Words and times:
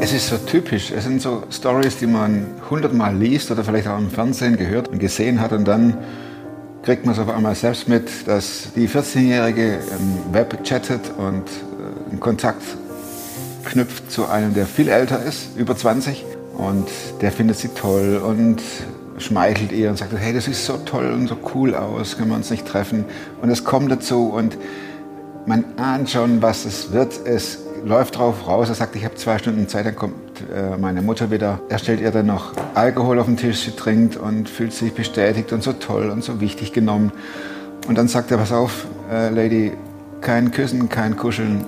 Es 0.00 0.12
ist 0.12 0.28
so 0.28 0.36
typisch. 0.38 0.90
Es 0.90 1.04
sind 1.04 1.20
so 1.20 1.42
Stories, 1.50 1.98
die 1.98 2.06
man 2.06 2.46
hundertmal 2.68 3.14
liest 3.14 3.50
oder 3.50 3.64
vielleicht 3.64 3.86
auch 3.86 3.98
im 3.98 4.10
Fernsehen 4.10 4.56
gehört 4.56 4.88
und 4.88 4.98
gesehen 4.98 5.40
hat 5.40 5.52
und 5.52 5.66
dann 5.66 5.96
kriegt 6.82 7.04
man 7.04 7.14
es 7.14 7.20
auf 7.20 7.28
einmal 7.28 7.54
selbst 7.54 7.88
mit, 7.88 8.26
dass 8.26 8.72
die 8.74 8.88
14-Jährige 8.88 9.74
im 9.74 10.32
Web 10.32 10.64
chattet 10.64 11.12
und 11.18 11.44
äh, 11.44 12.10
einen 12.10 12.20
Kontakt 12.20 12.62
knüpft 13.64 14.10
zu 14.10 14.26
einem, 14.26 14.54
der 14.54 14.66
viel 14.66 14.88
älter 14.88 15.22
ist, 15.22 15.56
über 15.56 15.76
20 15.76 16.24
und 16.56 16.88
der 17.20 17.32
findet 17.32 17.58
sie 17.58 17.68
toll 17.68 18.20
und 18.24 18.62
schmeichelt 19.18 19.72
ihr 19.72 19.90
und 19.90 19.98
sagt, 19.98 20.12
hey, 20.16 20.32
das 20.32 20.48
ist 20.48 20.64
so 20.64 20.78
toll 20.78 21.12
und 21.12 21.28
so 21.28 21.36
cool 21.54 21.74
aus, 21.74 22.16
können 22.16 22.30
wir 22.30 22.36
uns 22.36 22.50
nicht 22.50 22.66
treffen? 22.66 23.04
Und 23.42 23.50
es 23.50 23.64
kommt 23.64 23.92
dazu 23.92 24.30
und 24.30 24.56
man 25.46 25.64
ahnt 25.76 26.10
schon, 26.10 26.40
was 26.42 26.64
es 26.64 26.92
wird. 26.92 27.20
Es 27.24 27.58
läuft 27.84 28.18
drauf 28.18 28.46
raus, 28.46 28.68
er 28.68 28.74
sagt, 28.74 28.96
ich 28.96 29.04
habe 29.04 29.14
zwei 29.14 29.38
Stunden 29.38 29.68
Zeit, 29.68 29.86
dann 29.86 29.96
kommt 29.96 30.14
äh, 30.54 30.76
meine 30.76 31.02
Mutter 31.02 31.30
wieder. 31.30 31.60
Er 31.68 31.78
stellt 31.78 32.00
ihr 32.00 32.10
dann 32.10 32.26
noch 32.26 32.52
Alkohol 32.74 33.18
auf 33.18 33.26
den 33.26 33.36
Tisch, 33.36 33.60
sie 33.60 33.72
trinkt 33.72 34.16
und 34.16 34.48
fühlt 34.48 34.72
sich 34.72 34.92
bestätigt 34.92 35.52
und 35.52 35.62
so 35.62 35.72
toll 35.72 36.10
und 36.10 36.22
so 36.22 36.40
wichtig 36.40 36.72
genommen. 36.72 37.12
Und 37.88 37.96
dann 37.96 38.08
sagt 38.08 38.30
er, 38.30 38.38
pass 38.38 38.52
auf, 38.52 38.86
äh, 39.10 39.30
Lady, 39.30 39.72
kein 40.20 40.50
Küssen, 40.50 40.88
kein 40.88 41.16
Kuscheln, 41.16 41.64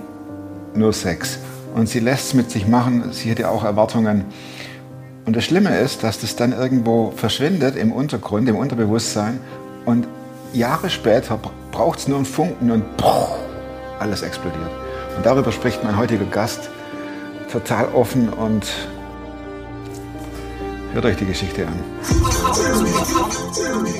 nur 0.75 0.93
Sex. 0.93 1.39
Und 1.75 1.89
sie 1.89 2.01
lässt 2.01 2.27
es 2.27 2.35
mit 2.35 2.51
sich 2.51 2.69
machen, 2.69 3.13
sie 3.13 3.31
hat 3.31 3.39
ja 3.39 3.49
auch 3.49 3.65
Erwartungen. 3.65 4.25
Und 5.25 5.37
das 5.37 5.45
Schlimme 5.45 5.79
ist, 5.79 6.03
dass 6.03 6.21
das 6.21 6.37
dann 6.37 6.53
irgendwo 6.53 7.13
verschwindet 7.13 7.77
im 7.77 7.93
Untergrund, 7.93 8.49
im 8.49 8.57
Unterbewusstsein. 8.57 9.41
Und 9.85 10.07
Jahre 10.53 10.91
später 10.91 11.39
braucht 11.71 12.01
es 12.01 12.09
nur 12.09 12.19
einen 12.19 12.27
Funken 12.27 12.71
und 12.71 12.85
alles 13.99 14.23
explodiert. 14.23 14.82
Und 15.17 15.25
darüber 15.27 15.53
spricht 15.53 15.83
mein 15.85 15.97
heutiger 15.97 16.25
Gast 16.25 16.71
total 17.51 17.87
offen 17.95 18.29
und 18.31 18.65
hört 20.93 21.05
euch 21.05 21.17
die 21.17 21.27
Geschichte 21.27 21.67
an. 21.67 21.79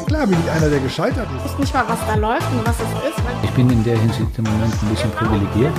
Klar 0.07 0.27
bin 0.27 0.39
ich 0.45 0.51
einer, 0.51 0.69
der 0.69 0.81
gescheitert 0.81 1.27
ist. 1.37 1.45
Ich 1.47 1.53
weiß 1.53 1.59
nicht 1.59 1.75
mal, 1.75 1.85
was 1.89 1.99
da 2.07 2.15
läuft 2.17 2.51
und 2.53 2.67
was 2.67 2.77
es 2.77 3.11
ist. 3.11 3.19
Ich 3.45 3.51
bin 3.51 3.71
in 3.71 3.85
der 3.85 3.99
Hinsicht 3.99 4.39
im 4.39 4.45
Moment 4.45 4.73
ein 4.83 4.89
bisschen 4.89 5.11
privilegiert. 5.13 5.73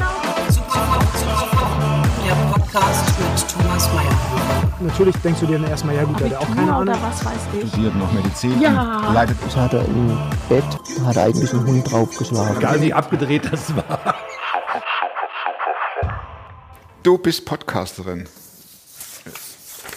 Der 2.25 2.36
Podcast 2.52 3.05
mit 3.19 3.47
Thomas 3.49 3.88
Mayer. 3.93 4.17
Natürlich 4.80 5.15
denkst 5.17 5.39
du 5.39 5.45
dir 5.47 5.59
dann 5.59 5.69
erstmal, 5.69 5.95
ja 5.95 6.03
gut, 6.03 6.19
der 6.19 6.30
hat 6.31 6.38
auch 6.38 6.55
keine 6.55 6.73
Ahnung. 6.73 6.95
Was 7.02 7.25
weiß 7.25 7.33
ich. 7.61 7.69
Studiert 7.69 7.95
noch 7.95 8.11
Medizin 8.11 8.59
Ja. 8.61 9.02
und 9.08 9.13
leitet 9.13 9.38
Ich 9.47 9.55
hatte 9.55 9.77
im 9.77 10.17
Bett, 10.49 10.63
hat 11.05 11.17
eigentlich 11.17 11.53
ein 11.53 11.65
Hund 11.65 11.91
draufgeschlagen. 11.91 12.58
Egal 12.58 12.81
wie 12.81 12.93
abgedreht 12.93 13.49
das 13.52 13.75
war. 13.75 14.15
Du 17.03 17.17
bist 17.17 17.45
Podcasterin. 17.45 18.29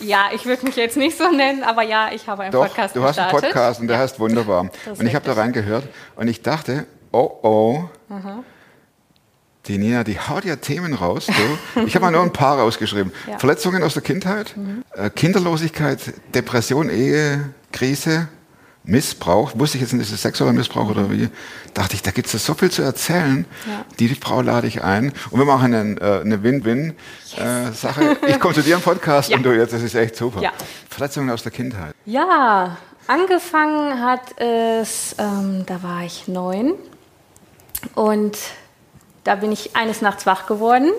Ja, 0.01 0.31
ich 0.35 0.45
würde 0.45 0.67
mich 0.67 0.75
jetzt 0.75 0.97
nicht 0.97 1.17
so 1.17 1.31
nennen, 1.31 1.63
aber 1.63 1.83
ja, 1.83 2.11
ich 2.13 2.27
habe 2.27 2.43
einen 2.43 2.53
Doch, 2.53 2.67
Podcast 2.67 2.97
du 2.97 3.03
hast 3.05 3.17
einen 3.19 3.31
gestartet. 3.31 3.53
Podcast 3.53 3.81
und 3.81 3.87
der 3.87 3.99
heißt 3.99 4.19
wunderbar. 4.19 4.71
das 4.85 4.99
Und 4.99 5.07
ich 5.07 5.15
habe 5.15 5.25
da 5.25 5.35
reingehört 5.35 5.85
und 6.17 6.27
ich 6.27 6.43
dachte, 6.43 6.85
oh 7.13 7.31
oh, 7.43 7.85
die 9.67 9.79
Nina, 9.79 10.03
die 10.03 10.19
haut 10.19 10.45
ja 10.45 10.57
Themen 10.57 10.95
raus. 10.95 11.27
Du. 11.27 11.83
Ich 11.87 11.95
habe 11.95 12.07
mal 12.07 12.11
nur 12.11 12.23
ein 12.23 12.33
paar 12.33 12.59
rausgeschrieben. 12.59 13.13
Ja. 13.27 13.35
Mhm. 13.35 13.39
Verletzungen 13.39 13.83
aus 13.85 13.95
der 13.95 14.03
Kindheit, 14.03 14.55
äh, 14.95 15.09
Kinderlosigkeit, 15.09 16.13
Depression, 16.35 16.91
Ehe, 16.91 17.51
Krise, 17.73 18.29
Missbrauch. 18.87 19.53
Wusste 19.57 19.77
ich 19.79 19.83
jetzt 19.83 19.93
nicht, 19.93 20.03
ist 20.07 20.13
es 20.13 20.23
sexueller 20.23 20.53
Missbrauch 20.53 20.89
oder 20.91 21.11
wie? 21.11 21.29
Dachte 21.75 21.95
ich, 21.95 22.03
da 22.03 22.11
gibt 22.13 22.33
es 22.33 22.45
so 22.47 22.55
viel 22.55 22.71
zu 22.71 22.83
erzählen. 22.83 23.45
Ja. 23.67 23.85
Die 23.99 24.09
Frau 24.15 24.41
lade 24.41 24.67
ich 24.67 24.83
ein. 24.83 25.13
Und 25.31 25.39
wir 25.41 25.45
machen 25.47 25.75
einen, 25.75 25.99
äh, 25.99 26.21
eine 26.25 26.43
Win-Win-Sache. 26.43 28.17
ich 28.29 28.39
komme 28.41 28.55
zu 28.55 28.63
dir 28.63 28.77
im 28.77 28.81
Podcast 28.83 29.29
Ja. 29.31 29.37
und 29.37 29.43
du 29.43 29.53
jetzt, 29.57 29.73
das 29.73 29.83
ist 29.83 29.95
echt 29.95 30.17
super. 30.17 30.41
Ja. 30.41 30.53
Verletzungen 30.89 31.31
aus 31.31 31.43
der 31.43 31.53
Kindheit. 31.53 31.95
Ja, 32.05 32.77
angefangen 33.09 34.01
hat 34.03 34.41
es, 34.41 35.15
ähm, 35.19 35.65
da 35.67 35.83
war 35.83 36.05
ich 36.05 36.29
neun 36.29 36.75
und 37.95 38.39
da 39.25 39.35
bin 39.35 39.51
ich 39.53 39.75
eines 39.77 40.01
Nachts 40.01 40.27
wach 40.27 40.47
geworden 40.47 40.91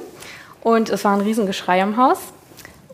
und 0.61 0.89
es 0.89 1.05
war 1.05 1.13
ein 1.15 1.21
Riesengeschrei 1.21 1.79
im 1.81 1.95
Haus. 1.97 2.17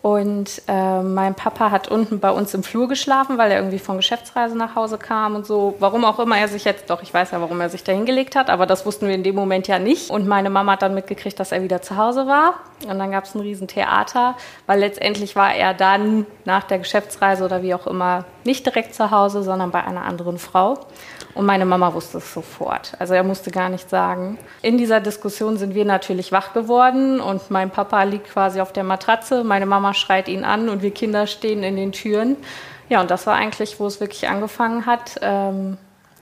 Und 0.03 0.62
äh, 0.68 1.02
mein 1.02 1.34
Papa 1.34 1.72
hat 1.72 1.88
unten 1.88 2.19
bei 2.19 2.30
uns 2.30 2.53
im 2.53 2.62
Flur 2.62 2.90
geschlafen, 2.90 3.38
weil 3.38 3.50
er 3.52 3.59
irgendwie 3.59 3.80
von 3.80 3.96
Geschäftsreise 3.96 4.53
nach 4.58 4.75
Hause 4.75 4.97
kam 4.97 5.34
und 5.34 5.46
so. 5.46 5.75
Warum 5.80 6.03
auch 6.03 6.19
immer 6.19 6.38
er 6.38 6.50
sich 6.50 6.66
jetzt, 6.66 6.90
doch, 6.90 7.02
ich 7.02 7.14
weiß 7.14 7.31
ja, 7.31 7.40
warum 7.40 7.62
er 7.62 7.69
sich 7.69 7.86
da 7.86 7.94
hingelegt 7.94 8.36
hat, 8.36 8.50
aber 8.50 8.66
das 8.66 8.86
wussten 8.86 9.08
wir 9.08 9.16
in 9.16 9.24
dem 9.24 9.36
Moment 9.36 9.69
ja 9.69 9.80
nicht. 9.80 10.09
Und 10.09 10.28
meine 10.28 10.50
Mama 10.50 10.74
hat 10.74 10.81
dann 10.81 10.94
mitgekriegt, 10.94 11.40
dass 11.40 11.53
er 11.53 11.64
wieder 11.64 11.81
zu 11.81 11.96
Hause 11.96 12.28
war. 12.28 12.56
Und 12.86 13.00
dann 13.00 13.12
gab 13.12 13.24
es 13.24 13.34
ein 13.34 13.40
Riesentheater, 13.40 14.36
weil 14.68 14.81
letztendlich 14.81 15.38
war 15.38 15.56
er 15.56 15.74
dann 15.74 16.25
nach 16.44 16.66
der 16.66 16.80
Geschäftsreise 16.80 17.46
oder 17.46 17.64
wie 17.64 17.74
auch 17.74 17.88
immer 17.88 18.25
nicht 18.44 18.66
direkt 18.66 18.94
zu 18.94 19.09
Hause, 19.09 19.41
sondern 19.41 19.72
bei 19.72 19.85
einer 19.85 20.03
anderen 20.03 20.38
Frau. 20.38 20.80
Und 21.36 21.46
meine 21.46 21.66
Mama 21.66 21.94
wusste 21.94 22.20
es 22.20 22.34
sofort. 22.34 22.94
Also 23.00 23.16
er 23.16 23.24
musste 23.24 23.50
gar 23.50 23.70
nichts 23.70 23.90
sagen. 23.90 24.38
In 24.62 24.78
dieser 24.78 25.00
Diskussion 25.00 25.58
sind 25.58 25.74
wir 25.74 25.84
natürlich 25.84 26.32
wach 26.32 26.54
geworden 26.54 27.20
und 27.20 27.50
mein 27.50 27.72
Papa 27.72 28.04
liegt 28.04 28.30
quasi 28.30 28.62
auf 28.62 28.72
der 28.72 28.84
Matratze, 28.84 29.44
meine 29.44 29.66
Mama 29.66 29.94
schreit 29.96 30.28
ihn 30.28 30.44
an 30.44 30.70
und 30.70 30.84
wir 30.84 30.92
Kinder 30.92 31.26
stehen 31.26 31.64
in 31.64 31.76
den 31.76 31.92
Türen. 31.92 32.38
Ja, 32.90 33.02
und 33.02 33.10
das 33.10 33.26
war 33.26 33.36
eigentlich, 33.36 33.80
wo 33.80 33.88
es 33.88 34.00
wirklich 34.00 34.28
angefangen 34.28 34.86
hat. 34.86 35.20
Ähm, 35.22 35.78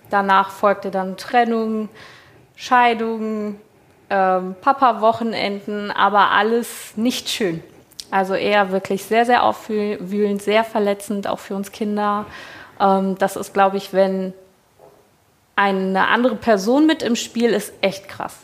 danach 0.10 0.50
folgte 0.52 0.92
dann 0.92 1.18
Trennung, 1.18 1.90
Scheidung, 2.56 3.58
ähm, 4.10 4.56
Papa-Wochenenden, 4.62 5.92
aber 5.92 6.32
alles 6.32 6.96
nicht 6.96 7.28
schön. 7.28 7.62
Also 8.12 8.34
eher 8.36 8.72
wirklich 8.72 9.04
sehr, 9.04 9.26
sehr 9.26 9.44
aufwühlend, 9.44 10.42
sehr 10.42 10.64
verletzend, 10.64 11.28
auch 11.28 11.40
für 11.40 11.56
uns 11.56 11.72
Kinder. 11.72 12.26
Ähm, 12.80 13.18
das 13.18 13.36
ist, 13.36 13.54
glaube 13.54 13.78
ich, 13.78 13.94
wenn 13.94 14.34
eine 15.62 16.08
andere 16.08 16.36
Person 16.36 16.88
mit 16.88 17.04
im 17.04 17.16
Spiel 17.16 17.52
ist, 17.52 17.72
echt 17.82 18.08
krass. 18.08 18.36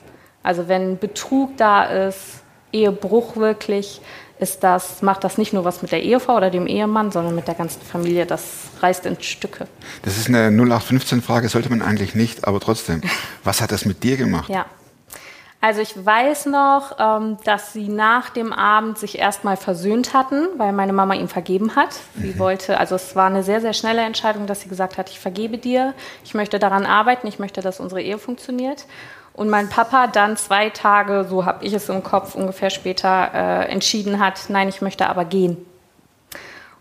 Also 0.43 0.67
wenn 0.67 0.99
Betrug 0.99 1.57
da 1.57 1.83
ist, 1.83 2.43
Ehebruch 2.71 3.37
wirklich, 3.37 4.01
ist 4.39 4.63
das, 4.63 5.01
macht 5.01 5.23
das 5.23 5.39
nicht 5.39 5.51
nur 5.51 5.65
was 5.65 5.81
mit 5.81 5.91
der 5.91 6.03
Ehefrau 6.03 6.37
oder 6.37 6.51
dem 6.51 6.67
Ehemann, 6.67 7.11
sondern 7.11 7.33
mit 7.33 7.47
der 7.47 7.55
ganzen 7.55 7.81
Familie. 7.81 8.27
Das 8.27 8.43
reißt 8.81 9.07
in 9.07 9.19
Stücke. 9.19 9.67
Das 10.03 10.17
ist 10.17 10.27
eine 10.27 10.49
0815-Frage, 10.49 11.49
sollte 11.49 11.69
man 11.69 11.81
eigentlich 11.81 12.13
nicht, 12.13 12.47
aber 12.47 12.59
trotzdem. 12.59 13.01
Was 13.43 13.61
hat 13.61 13.71
das 13.71 13.85
mit 13.85 14.03
dir 14.03 14.15
gemacht? 14.15 14.49
Ja. 14.49 14.67
Also 15.59 15.81
ich 15.81 16.05
weiß 16.05 16.45
noch, 16.47 16.97
ähm, 16.99 17.37
dass 17.43 17.73
sie 17.73 17.87
nach 17.87 18.29
dem 18.29 18.53
Abend 18.53 18.99
sich 18.99 19.17
erstmal 19.17 19.57
versöhnt 19.57 20.13
hatten, 20.13 20.47
weil 20.57 20.71
meine 20.71 20.93
Mama 20.93 21.15
ihm 21.15 21.27
vergeben 21.27 21.75
hat. 21.75 21.89
Sie 22.15 22.37
wollte, 22.37 22.79
also 22.79 22.95
es 22.95 23.15
war 23.15 23.25
eine 23.25 23.41
sehr, 23.41 23.59
sehr 23.59 23.73
schnelle 23.73 24.01
Entscheidung, 24.01 24.45
dass 24.45 24.61
sie 24.61 24.69
gesagt 24.69 24.97
hat, 24.97 25.09
ich 25.09 25.19
vergebe 25.19 25.57
dir, 25.57 25.95
ich 26.23 26.35
möchte 26.35 26.59
daran 26.59 26.85
arbeiten, 26.85 27.25
ich 27.25 27.39
möchte, 27.39 27.61
dass 27.61 27.79
unsere 27.79 28.01
Ehe 28.01 28.19
funktioniert. 28.19 28.85
Und 29.33 29.49
mein 29.49 29.69
Papa 29.69 30.07
dann 30.07 30.37
zwei 30.37 30.69
Tage, 30.69 31.25
so 31.27 31.45
habe 31.45 31.65
ich 31.65 31.73
es 31.73 31.89
im 31.89 32.03
Kopf 32.03 32.35
ungefähr 32.35 32.69
später, 32.69 33.31
äh, 33.33 33.65
entschieden 33.71 34.19
hat, 34.19 34.45
nein, 34.49 34.69
ich 34.69 34.81
möchte 34.81 35.09
aber 35.09 35.25
gehen. 35.25 35.57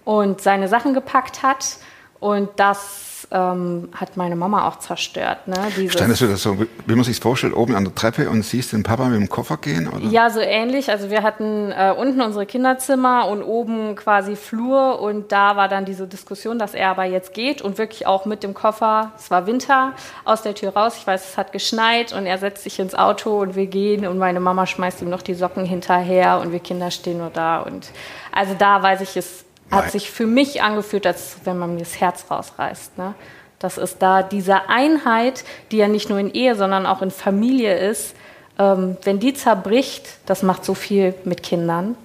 Und 0.04 0.40
seine 0.42 0.68
Sachen 0.68 0.94
gepackt 0.94 1.42
hat. 1.42 1.78
Und 2.20 2.48
das 2.56 3.05
ähm, 3.30 3.88
hat 3.94 4.16
meine 4.16 4.36
Mama 4.36 4.68
auch 4.68 4.78
zerstört. 4.78 5.48
Ne? 5.48 5.56
Dieses- 5.76 5.94
Standest 5.94 6.20
du 6.22 6.26
das 6.28 6.42
so, 6.42 6.56
wie 6.58 6.94
man 6.94 7.04
sich 7.04 7.18
vorstellt, 7.18 7.54
oben 7.54 7.74
an 7.74 7.84
der 7.84 7.94
Treppe 7.94 8.28
und 8.30 8.42
siehst 8.42 8.72
den 8.72 8.82
Papa 8.82 9.06
mit 9.06 9.18
dem 9.20 9.28
Koffer 9.28 9.56
gehen? 9.56 9.88
Oder? 9.88 10.04
Ja, 10.06 10.30
so 10.30 10.40
ähnlich. 10.40 10.90
Also 10.90 11.10
wir 11.10 11.22
hatten 11.22 11.72
äh, 11.72 11.92
unten 11.96 12.20
unsere 12.20 12.46
Kinderzimmer 12.46 13.28
und 13.28 13.42
oben 13.42 13.96
quasi 13.96 14.36
Flur 14.36 15.00
und 15.00 15.32
da 15.32 15.56
war 15.56 15.68
dann 15.68 15.84
diese 15.84 16.06
Diskussion, 16.06 16.58
dass 16.58 16.74
er 16.74 16.90
aber 16.90 17.04
jetzt 17.04 17.32
geht 17.34 17.62
und 17.62 17.78
wirklich 17.78 18.06
auch 18.06 18.26
mit 18.26 18.42
dem 18.42 18.54
Koffer, 18.54 19.12
es 19.16 19.30
war 19.30 19.46
Winter, 19.46 19.92
aus 20.24 20.42
der 20.42 20.54
Tür 20.54 20.74
raus. 20.76 20.94
Ich 20.98 21.06
weiß, 21.06 21.30
es 21.30 21.36
hat 21.38 21.52
geschneit 21.52 22.12
und 22.12 22.26
er 22.26 22.38
setzt 22.38 22.62
sich 22.64 22.78
ins 22.78 22.94
Auto 22.94 23.40
und 23.40 23.56
wir 23.56 23.66
gehen 23.66 24.06
und 24.06 24.18
meine 24.18 24.40
Mama 24.40 24.66
schmeißt 24.66 25.02
ihm 25.02 25.10
noch 25.10 25.22
die 25.22 25.34
Socken 25.34 25.64
hinterher 25.64 26.38
und 26.40 26.52
wir 26.52 26.60
Kinder 26.60 26.90
stehen 26.90 27.18
nur 27.18 27.30
da 27.30 27.60
und 27.60 27.88
also 28.32 28.54
da 28.58 28.82
weiß 28.82 29.00
ich, 29.00 29.16
es 29.16 29.45
Nein. 29.70 29.82
hat 29.82 29.90
sich 29.90 30.10
für 30.10 30.26
mich 30.26 30.62
angefühlt, 30.62 31.06
als 31.06 31.38
wenn 31.44 31.58
man 31.58 31.74
mir 31.74 31.80
das 31.80 32.00
Herz 32.00 32.26
rausreißt. 32.30 32.98
Ne? 32.98 33.14
Das 33.58 33.78
ist 33.78 34.00
da 34.00 34.22
diese 34.22 34.68
Einheit, 34.68 35.44
die 35.70 35.78
ja 35.78 35.88
nicht 35.88 36.08
nur 36.10 36.18
in 36.18 36.32
Ehe, 36.32 36.54
sondern 36.54 36.86
auch 36.86 37.02
in 37.02 37.10
Familie 37.10 37.76
ist, 37.78 38.14
ähm, 38.58 38.96
wenn 39.02 39.18
die 39.18 39.34
zerbricht, 39.34 40.06
das 40.26 40.42
macht 40.42 40.64
so 40.64 40.74
viel 40.74 41.14
mit 41.24 41.42
Kindern. 41.42 41.96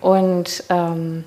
Und 0.00 0.64
ähm, 0.68 1.24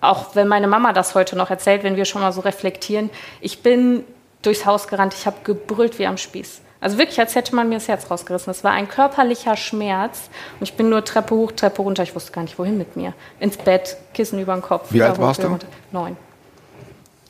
auch 0.00 0.34
wenn 0.34 0.48
meine 0.48 0.66
Mama 0.66 0.92
das 0.92 1.14
heute 1.14 1.36
noch 1.36 1.50
erzählt, 1.50 1.84
wenn 1.84 1.96
wir 1.96 2.04
schon 2.04 2.22
mal 2.22 2.32
so 2.32 2.40
reflektieren, 2.40 3.10
ich 3.40 3.62
bin 3.62 4.04
durchs 4.42 4.66
Haus 4.66 4.88
gerannt, 4.88 5.14
ich 5.14 5.26
habe 5.26 5.36
gebrüllt 5.44 5.98
wie 5.98 6.06
am 6.06 6.16
Spieß. 6.16 6.60
Also 6.82 6.98
wirklich, 6.98 7.18
als 7.20 7.34
hätte 7.36 7.54
man 7.54 7.68
mir 7.68 7.76
das 7.76 7.86
Herz 7.88 8.10
rausgerissen. 8.10 8.50
Es 8.50 8.64
war 8.64 8.72
ein 8.72 8.88
körperlicher 8.88 9.56
Schmerz 9.56 10.28
und 10.58 10.64
ich 10.64 10.74
bin 10.74 10.90
nur 10.90 11.04
Treppe 11.04 11.34
hoch, 11.34 11.52
Treppe 11.52 11.80
runter. 11.80 12.02
Ich 12.02 12.14
wusste 12.14 12.32
gar 12.32 12.42
nicht, 12.42 12.58
wohin 12.58 12.76
mit 12.76 12.96
mir. 12.96 13.14
Ins 13.40 13.56
Bett, 13.56 13.96
Kissen 14.14 14.40
über 14.40 14.52
den 14.54 14.62
Kopf. 14.62 14.88
Wie 14.90 15.00
alt 15.02 15.16
hoch, 15.16 15.22
warst 15.22 15.42
du? 15.42 15.46
runter. 15.46 15.68
Neun. 15.92 16.16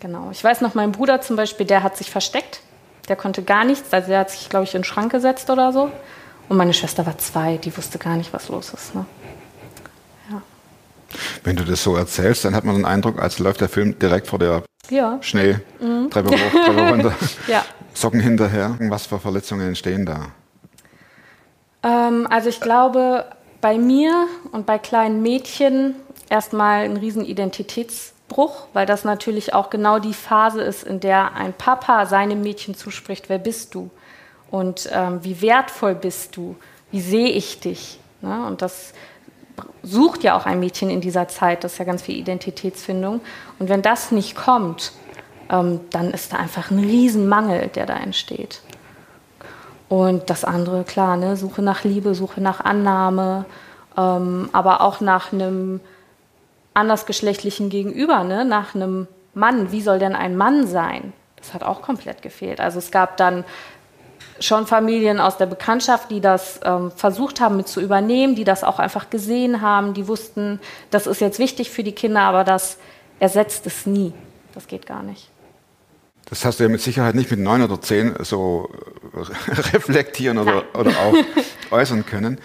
Genau. 0.00 0.30
Ich 0.32 0.42
weiß 0.42 0.62
noch, 0.62 0.74
mein 0.74 0.90
Bruder 0.90 1.20
zum 1.20 1.36
Beispiel, 1.36 1.66
der 1.66 1.82
hat 1.82 1.96
sich 1.96 2.10
versteckt. 2.10 2.60
Der 3.08 3.16
konnte 3.16 3.42
gar 3.42 3.64
nichts. 3.64 3.92
Also 3.92 4.08
der 4.08 4.20
hat 4.20 4.30
sich, 4.30 4.48
glaube 4.48 4.64
ich, 4.64 4.74
in 4.74 4.80
den 4.80 4.84
Schrank 4.84 5.12
gesetzt 5.12 5.50
oder 5.50 5.72
so. 5.72 5.90
Und 6.48 6.56
meine 6.56 6.72
Schwester 6.72 7.04
war 7.06 7.18
zwei, 7.18 7.58
die 7.58 7.76
wusste 7.76 7.98
gar 7.98 8.16
nicht, 8.16 8.32
was 8.32 8.48
los 8.48 8.72
ist. 8.72 8.94
Ne? 8.94 9.04
Ja. 10.30 10.40
Wenn 11.44 11.56
du 11.56 11.64
das 11.64 11.82
so 11.82 11.94
erzählst, 11.94 12.44
dann 12.44 12.54
hat 12.54 12.64
man 12.64 12.74
den 12.76 12.84
Eindruck, 12.86 13.20
als 13.20 13.38
läuft 13.38 13.60
der 13.60 13.68
Film 13.68 13.98
direkt 13.98 14.26
vor 14.28 14.38
der 14.38 14.62
Ja. 14.88 15.18
Schnee, 15.20 15.56
Treppe 16.10 16.30
hoch, 16.30 16.64
Treppe 16.64 16.88
runter, 16.90 17.14
Ja. 17.46 17.64
Socken 17.94 18.20
hinterher. 18.20 18.76
Was 18.80 19.06
für 19.06 19.18
Verletzungen 19.18 19.68
entstehen 19.68 20.06
da? 20.06 20.32
Ähm, 21.82 22.26
also 22.30 22.48
ich 22.48 22.60
glaube, 22.60 23.26
bei 23.60 23.78
mir 23.78 24.26
und 24.50 24.66
bei 24.66 24.78
kleinen 24.78 25.22
Mädchen 25.22 25.94
erstmal 26.28 26.84
ein 26.84 26.96
riesen 26.96 27.24
Identitätsbruch, 27.24 28.66
weil 28.72 28.86
das 28.86 29.04
natürlich 29.04 29.54
auch 29.54 29.70
genau 29.70 29.98
die 29.98 30.14
Phase 30.14 30.62
ist, 30.62 30.82
in 30.84 31.00
der 31.00 31.34
ein 31.34 31.52
Papa 31.52 32.06
seinem 32.06 32.42
Mädchen 32.42 32.74
zuspricht, 32.74 33.28
wer 33.28 33.38
bist 33.38 33.74
du 33.74 33.90
und 34.50 34.88
ähm, 34.92 35.20
wie 35.22 35.40
wertvoll 35.42 35.94
bist 35.94 36.36
du, 36.36 36.56
wie 36.90 37.00
sehe 37.00 37.28
ich 37.28 37.60
dich. 37.60 37.98
Ne? 38.20 38.46
Und 38.46 38.62
das 38.62 38.92
sucht 39.82 40.22
ja 40.22 40.36
auch 40.36 40.46
ein 40.46 40.60
Mädchen 40.60 40.90
in 40.90 41.00
dieser 41.00 41.28
Zeit, 41.28 41.64
das 41.64 41.72
ist 41.72 41.78
ja 41.78 41.84
ganz 41.84 42.02
viel 42.02 42.16
Identitätsfindung. 42.16 43.20
Und 43.58 43.68
wenn 43.68 43.82
das 43.82 44.12
nicht 44.12 44.34
kommt, 44.34 44.92
ähm, 45.52 45.80
dann 45.90 46.10
ist 46.10 46.32
da 46.32 46.38
einfach 46.38 46.70
ein 46.70 46.78
Riesenmangel, 46.78 47.68
der 47.68 47.86
da 47.86 47.94
entsteht. 47.94 48.62
Und 49.88 50.30
das 50.30 50.44
andere, 50.44 50.84
klar, 50.84 51.16
ne, 51.16 51.36
Suche 51.36 51.60
nach 51.60 51.84
Liebe, 51.84 52.14
Suche 52.14 52.40
nach 52.40 52.60
Annahme, 52.60 53.44
ähm, 53.96 54.48
aber 54.52 54.80
auch 54.80 55.00
nach 55.00 55.32
einem 55.32 55.80
andersgeschlechtlichen 56.72 57.68
Gegenüber, 57.68 58.24
ne, 58.24 58.46
nach 58.46 58.74
einem 58.74 59.06
Mann. 59.34 59.70
Wie 59.70 59.82
soll 59.82 59.98
denn 59.98 60.14
ein 60.14 60.36
Mann 60.36 60.66
sein? 60.66 61.12
Das 61.36 61.52
hat 61.52 61.62
auch 61.62 61.82
komplett 61.82 62.22
gefehlt. 62.22 62.58
Also 62.58 62.78
es 62.78 62.90
gab 62.90 63.18
dann 63.18 63.44
schon 64.40 64.66
Familien 64.66 65.20
aus 65.20 65.36
der 65.36 65.46
Bekanntschaft, 65.46 66.10
die 66.10 66.22
das 66.22 66.60
ähm, 66.64 66.90
versucht 66.92 67.40
haben 67.40 67.58
mit 67.58 67.68
zu 67.68 67.82
übernehmen, 67.82 68.34
die 68.34 68.44
das 68.44 68.64
auch 68.64 68.78
einfach 68.78 69.10
gesehen 69.10 69.60
haben, 69.60 69.92
die 69.92 70.08
wussten, 70.08 70.58
das 70.90 71.06
ist 71.06 71.20
jetzt 71.20 71.38
wichtig 71.38 71.70
für 71.70 71.84
die 71.84 71.92
Kinder, 71.92 72.22
aber 72.22 72.44
das 72.44 72.78
ersetzt 73.20 73.66
es 73.66 73.84
nie. 73.84 74.14
Das 74.54 74.66
geht 74.66 74.86
gar 74.86 75.02
nicht. 75.02 75.31
Das 76.26 76.44
hast 76.44 76.60
du 76.60 76.64
ja 76.64 76.70
mit 76.70 76.80
Sicherheit 76.80 77.14
nicht 77.14 77.30
mit 77.30 77.40
neun 77.40 77.62
oder 77.62 77.80
zehn 77.80 78.14
so 78.20 78.70
äh, 79.14 79.52
reflektieren 79.74 80.38
oder, 80.38 80.64
oder 80.74 80.90
auch 80.90 81.14
äußern 81.70 82.06
können. 82.06 82.38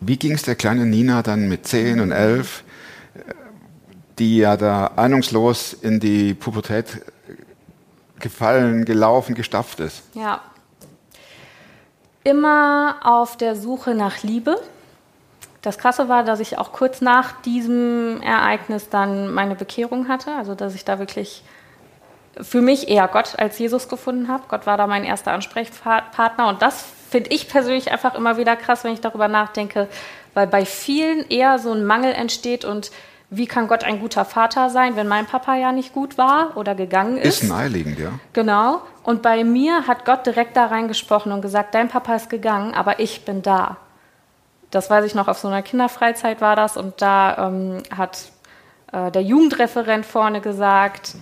Wie 0.00 0.16
ging 0.16 0.32
es 0.32 0.42
der 0.42 0.56
kleinen 0.56 0.90
Nina 0.90 1.22
dann 1.22 1.48
mit 1.48 1.66
zehn 1.66 2.00
und 2.00 2.12
elf, 2.12 2.64
äh, 3.14 3.32
die 4.18 4.38
ja 4.38 4.56
da 4.56 4.88
ahnungslos 4.96 5.72
in 5.74 6.00
die 6.00 6.34
Pubertät 6.34 7.02
gefallen, 8.20 8.84
gelaufen, 8.84 9.34
gestapft 9.34 9.80
ist? 9.80 10.02
Ja. 10.14 10.40
Immer 12.24 12.96
auf 13.02 13.36
der 13.36 13.54
Suche 13.54 13.94
nach 13.94 14.22
Liebe. 14.22 14.60
Das 15.62 15.78
Krasse 15.78 16.08
war, 16.08 16.24
dass 16.24 16.40
ich 16.40 16.58
auch 16.58 16.72
kurz 16.72 17.00
nach 17.00 17.40
diesem 17.42 18.20
Ereignis 18.22 18.88
dann 18.88 19.32
meine 19.32 19.54
Bekehrung 19.54 20.08
hatte, 20.08 20.32
also 20.32 20.54
dass 20.54 20.74
ich 20.74 20.84
da 20.84 20.98
wirklich 20.98 21.44
für 22.40 22.60
mich 22.60 22.88
eher 22.88 23.08
Gott 23.08 23.38
als 23.38 23.58
Jesus 23.58 23.88
gefunden 23.88 24.28
habe. 24.28 24.44
Gott 24.48 24.66
war 24.66 24.76
da 24.76 24.86
mein 24.86 25.04
erster 25.04 25.32
Ansprechpartner 25.32 26.48
und 26.48 26.62
das 26.62 26.84
finde 27.10 27.30
ich 27.30 27.48
persönlich 27.48 27.90
einfach 27.92 28.14
immer 28.14 28.36
wieder 28.36 28.56
krass, 28.56 28.84
wenn 28.84 28.92
ich 28.92 29.00
darüber 29.00 29.28
nachdenke, 29.28 29.88
weil 30.34 30.46
bei 30.46 30.64
vielen 30.64 31.28
eher 31.28 31.58
so 31.58 31.72
ein 31.72 31.84
Mangel 31.84 32.12
entsteht 32.12 32.64
und 32.64 32.90
wie 33.28 33.46
kann 33.46 33.66
Gott 33.66 33.82
ein 33.82 34.00
guter 34.00 34.24
Vater 34.24 34.70
sein, 34.70 34.94
wenn 34.94 35.08
mein 35.08 35.26
Papa 35.26 35.56
ja 35.56 35.72
nicht 35.72 35.92
gut 35.92 36.16
war 36.16 36.56
oder 36.56 36.74
gegangen 36.74 37.16
ist? 37.16 37.42
Ist 37.42 37.48
naheliegend, 37.48 37.98
ja. 37.98 38.10
Genau. 38.32 38.82
Und 39.02 39.22
bei 39.22 39.42
mir 39.42 39.86
hat 39.88 40.04
Gott 40.04 40.26
direkt 40.26 40.56
da 40.56 40.66
reingesprochen 40.66 41.32
und 41.32 41.42
gesagt, 41.42 41.74
dein 41.74 41.88
Papa 41.88 42.14
ist 42.14 42.30
gegangen, 42.30 42.74
aber 42.74 43.00
ich 43.00 43.24
bin 43.24 43.42
da. 43.42 43.78
Das 44.70 44.90
weiß 44.90 45.04
ich 45.04 45.14
noch, 45.14 45.26
auf 45.26 45.38
so 45.38 45.48
einer 45.48 45.62
Kinderfreizeit 45.62 46.40
war 46.40 46.54
das 46.54 46.76
und 46.76 47.00
da 47.02 47.48
ähm, 47.48 47.82
hat 47.96 48.30
äh, 48.92 49.10
der 49.10 49.22
Jugendreferent 49.22 50.06
vorne 50.06 50.40
gesagt, 50.40 51.14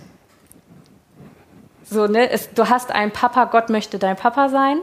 so, 1.89 2.07
ne, 2.07 2.29
es, 2.29 2.53
du 2.53 2.69
hast 2.69 2.91
einen 2.91 3.11
Papa, 3.11 3.45
Gott 3.45 3.69
möchte 3.69 3.99
dein 3.99 4.15
Papa 4.15 4.49
sein. 4.49 4.79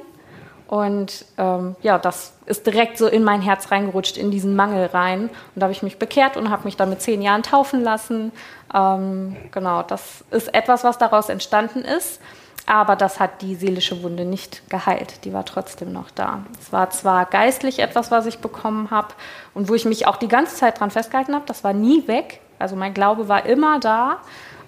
Und 0.69 1.27
ähm, 1.37 1.77
ja, 1.83 1.99
das 1.99 2.33
ist 2.47 2.67
direkt 2.67 2.97
so 2.97 3.07
in 3.07 3.25
mein 3.25 3.43
Herz 3.43 3.71
reingerutscht, 3.71 4.17
in 4.17 4.31
diesen 4.31 4.57
Mangel 4.57 4.87
rein. 4.87 5.25
Und 5.25 5.31
da 5.57 5.65
habe 5.65 5.73
ich 5.73 5.83
mich 5.83 5.99
bekehrt 5.99 6.39
und 6.39 6.49
habe 6.49 6.65
mich 6.65 6.77
dann 6.77 6.89
mit 6.89 7.03
zehn 7.03 7.21
Jahren 7.21 7.43
taufen 7.43 7.83
lassen. 7.83 8.33
Ähm, 8.75 9.37
genau, 9.51 9.83
das 9.83 10.25
ist 10.31 10.55
etwas, 10.55 10.83
was 10.83 10.97
daraus 10.97 11.29
entstanden 11.29 11.83
ist. 11.83 12.23
Aber 12.65 12.97
das 12.97 13.21
hat 13.21 13.43
die 13.43 13.55
seelische 13.55 14.03
Wunde 14.03 14.25
nicht 14.25 14.71
geheilt. 14.71 15.25
Die 15.25 15.35
war 15.35 15.45
trotzdem 15.45 15.93
noch 15.93 16.11
da. 16.11 16.45
Es 16.59 16.73
war 16.73 16.89
zwar 16.89 17.27
geistlich 17.27 17.81
etwas, 17.81 18.11
was 18.11 18.25
ich 18.25 18.39
bekommen 18.39 18.91
habe 18.91 19.09
und 19.53 19.69
wo 19.69 19.75
ich 19.75 19.85
mich 19.85 20.07
auch 20.07 20.17
die 20.17 20.29
ganze 20.29 20.57
Zeit 20.57 20.81
dran 20.81 20.91
festgehalten 20.91 21.35
habe. 21.35 21.45
Das 21.47 21.65
war 21.65 21.75
nie 21.75 22.09
weg. 22.09 22.41
Also 22.59 22.77
mein 22.77 22.95
Glaube 22.95 23.29
war 23.29 23.45
immer 23.45 23.79
da. 23.79 24.19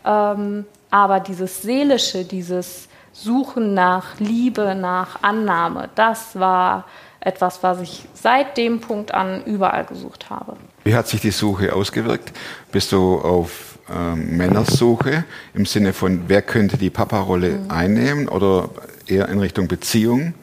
Ähm, 0.04 0.66
aber 0.94 1.18
dieses 1.18 1.60
Seelische, 1.60 2.24
dieses 2.24 2.86
Suchen 3.12 3.74
nach 3.74 4.20
Liebe, 4.20 4.76
nach 4.76 5.20
Annahme, 5.22 5.88
das 5.96 6.38
war 6.38 6.84
etwas, 7.18 7.64
was 7.64 7.80
ich 7.80 8.04
seit 8.14 8.56
dem 8.56 8.80
Punkt 8.80 9.12
an 9.12 9.42
überall 9.44 9.84
gesucht 9.86 10.30
habe. 10.30 10.56
Wie 10.84 10.94
hat 10.94 11.08
sich 11.08 11.20
die 11.20 11.32
Suche 11.32 11.74
ausgewirkt? 11.74 12.32
Bist 12.70 12.92
du 12.92 13.18
auf 13.18 13.76
ähm, 13.92 14.36
Männersuche 14.36 15.24
im 15.52 15.66
Sinne 15.66 15.92
von, 15.92 16.24
wer 16.28 16.42
könnte 16.42 16.76
die 16.78 16.90
Papa-Rolle 16.90 17.48
Mhm. 17.50 17.70
einnehmen 17.72 18.28
oder 18.28 18.68
eher 19.08 19.28
in 19.30 19.40
Richtung 19.40 19.66
Beziehung, 19.66 20.34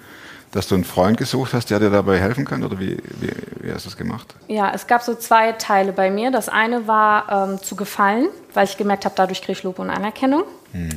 dass 0.51 0.67
du 0.67 0.75
einen 0.75 0.83
Freund 0.83 1.17
gesucht 1.17 1.53
hast, 1.53 1.69
der 1.69 1.79
dir 1.79 1.89
dabei 1.89 2.19
helfen 2.19 2.45
kann? 2.45 2.63
Oder 2.63 2.79
wie, 2.79 2.97
wie, 3.19 3.31
wie 3.61 3.71
hast 3.73 3.85
du 3.85 3.89
es 3.89 3.97
gemacht? 3.97 4.35
Ja, 4.47 4.71
es 4.73 4.85
gab 4.87 5.01
so 5.01 5.15
zwei 5.15 5.53
Teile 5.53 5.93
bei 5.93 6.09
mir. 6.11 6.29
Das 6.31 6.49
eine 6.49 6.87
war 6.87 7.49
ähm, 7.49 7.61
zu 7.61 7.75
gefallen, 7.75 8.27
weil 8.53 8.65
ich 8.65 8.77
gemerkt 8.77 9.05
habe, 9.05 9.15
dadurch 9.17 9.41
kriege 9.41 9.53
ich 9.53 9.63
Lob 9.63 9.79
und 9.79 9.89
Anerkennung. 9.89 10.43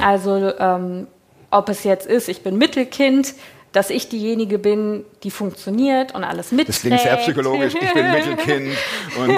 Also 0.01 0.53
ähm, 0.59 1.07
ob 1.51 1.69
es 1.69 1.85
jetzt 1.85 2.07
ist, 2.07 2.29
ich 2.29 2.43
bin 2.43 2.57
Mittelkind, 2.59 3.35
dass 3.73 3.91
ich 3.91 4.09
diejenige 4.09 4.61
bin, 4.61 5.05
die 5.25 5.33
funktioniert 5.33 6.15
und 6.15 6.23
alles 6.23 6.53
mitträgt. 6.53 6.69
Das 6.69 6.81
klingt 6.81 7.01
sehr 7.01 7.17
psychologisch. 7.17 7.75
Ich 7.81 7.93
bin 7.93 8.09
Mittelkind 8.13 8.77
und 9.19 9.31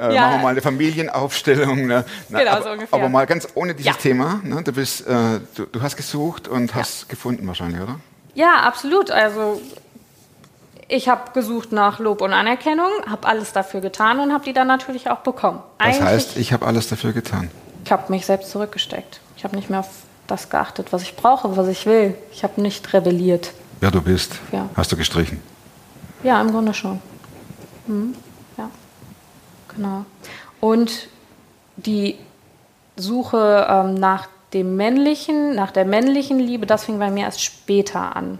äh, 0.00 0.14
Ja. 0.14 0.20
machen 0.22 0.32
wir 0.34 0.42
mal 0.42 0.48
eine 0.50 0.60
Familienaufstellung. 0.60 1.86
Ne? 1.86 2.04
Na, 2.28 2.38
Genau, 2.38 2.50
aber, 2.52 2.62
so 2.62 2.70
ungefähr. 2.70 2.98
aber 2.98 3.08
mal 3.08 3.26
ganz 3.26 3.48
ohne 3.54 3.74
dieses 3.74 3.86
Ja. 3.86 3.92
Thema. 4.00 4.40
Ne? 4.44 4.62
Du, 4.62 4.72
bist, 4.72 5.06
äh, 5.06 5.40
du, 5.56 5.66
du 5.66 5.82
hast 5.82 5.96
gesucht 5.96 6.46
und 6.48 6.74
hast 6.76 7.08
gefunden 7.08 7.46
wahrscheinlich, 7.48 7.80
oder? 7.80 7.96
Ja, 8.34 8.60
absolut. 8.60 9.10
Also 9.10 9.60
ich 10.88 11.08
habe 11.08 11.30
gesucht 11.32 11.72
nach 11.72 11.98
Lob 11.98 12.20
und 12.20 12.32
Anerkennung, 12.32 12.90
habe 13.08 13.26
alles 13.28 13.52
dafür 13.52 13.80
getan 13.80 14.20
und 14.20 14.32
habe 14.32 14.44
die 14.44 14.52
dann 14.52 14.66
natürlich 14.68 15.08
auch 15.10 15.18
bekommen. 15.20 15.60
Das 15.78 15.86
Eigentlich, 15.88 16.02
heißt, 16.02 16.36
ich 16.36 16.52
habe 16.52 16.66
alles 16.66 16.88
dafür 16.88 17.12
getan. 17.12 17.50
ich 17.84 17.92
habe 17.92 18.10
mich 18.12 18.26
selbst 18.26 18.50
zurückgesteckt. 18.50 19.20
Ich 19.36 19.44
habe 19.44 19.56
nicht 19.56 19.70
mehr 19.70 19.80
auf 19.80 19.88
das 20.26 20.50
geachtet, 20.50 20.92
was 20.92 21.02
ich 21.02 21.16
brauche, 21.16 21.56
was 21.56 21.66
ich 21.68 21.84
will. 21.86 22.14
Ich 22.32 22.42
habe 22.44 22.60
nicht 22.60 22.92
rebelliert. 22.92 23.52
Wer 23.80 23.90
du 23.90 24.00
bist, 24.00 24.34
Ja. 24.52 24.68
hast 24.76 24.92
du 24.92 24.96
gestrichen. 24.96 25.42
Ja, 26.22 26.40
im 26.40 26.52
Grunde 26.52 26.72
schon. 26.72 27.00
Mhm. 27.86 28.14
Ja, 28.56 28.70
genau. 29.74 30.04
Und 30.60 31.08
die 31.76 32.16
Suche 32.96 33.66
ähm, 33.68 33.94
nach 33.94 34.28
dem 34.52 34.76
männlichen, 34.76 35.54
nach 35.54 35.70
der 35.70 35.84
männlichen 35.84 36.38
Liebe, 36.38 36.66
das 36.66 36.84
fing 36.84 36.98
bei 36.98 37.10
mir 37.10 37.24
erst 37.24 37.42
später 37.42 38.14
an. 38.16 38.38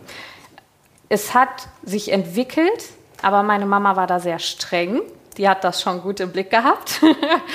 Es 1.09 1.35
hat 1.35 1.69
sich 1.83 2.13
entwickelt, 2.13 2.85
aber 3.23 3.43
meine 3.43 3.67
Mama 3.67 3.97
war 3.97 4.07
da 4.07 4.21
sehr 4.21 4.39
streng. 4.39 5.01
Die 5.37 5.49
hat 5.49 5.65
das 5.65 5.81
schon 5.81 6.03
gut 6.03 6.21
im 6.21 6.31
Blick 6.33 6.51
gehabt. 6.51 7.01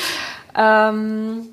ähm, 0.55 1.49